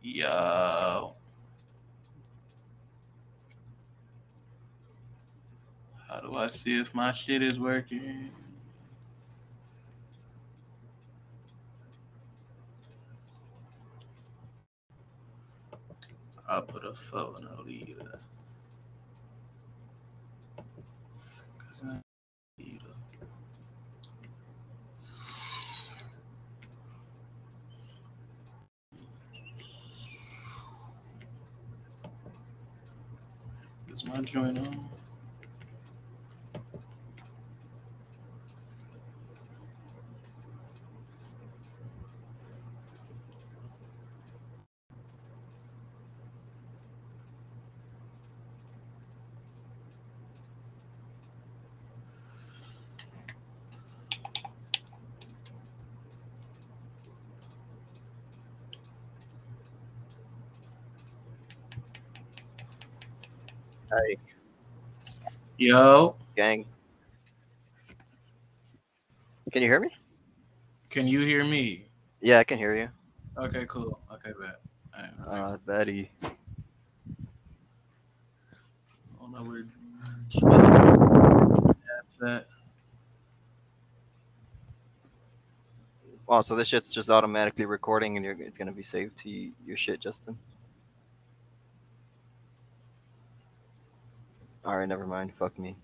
[0.00, 1.16] Yo.
[6.10, 8.32] How do I see if my shit is working?
[16.48, 17.96] I'll put a phone on you.
[21.58, 22.00] 'Cause I
[22.58, 22.82] need
[33.92, 34.88] Is my joint on?
[63.90, 64.16] Hey,
[65.60, 66.64] Yo, gang.
[69.52, 69.90] Can you hear me?
[70.88, 71.84] can you hear me?
[72.22, 72.88] Yeah, I can hear you.
[73.36, 74.00] Okay, cool.
[74.10, 74.60] Okay, bet.
[74.96, 75.52] Alright.
[75.52, 76.10] Uh, Betty.
[79.20, 79.66] Oh no, we're
[80.40, 82.46] That's that.
[86.26, 89.76] Wow, so this shit's just automatically recording and you're, it's gonna be saved to your
[89.76, 90.38] shit, Justin.
[94.70, 95.32] All right, never mind.
[95.36, 95.74] Fuck me.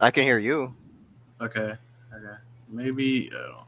[0.00, 0.72] I can hear you.
[1.40, 1.74] Okay.
[2.14, 2.36] Okay.
[2.68, 3.28] Maybe.
[3.34, 3.64] Uh,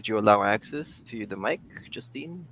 [0.00, 2.46] Did you allow access to the mic, Justine?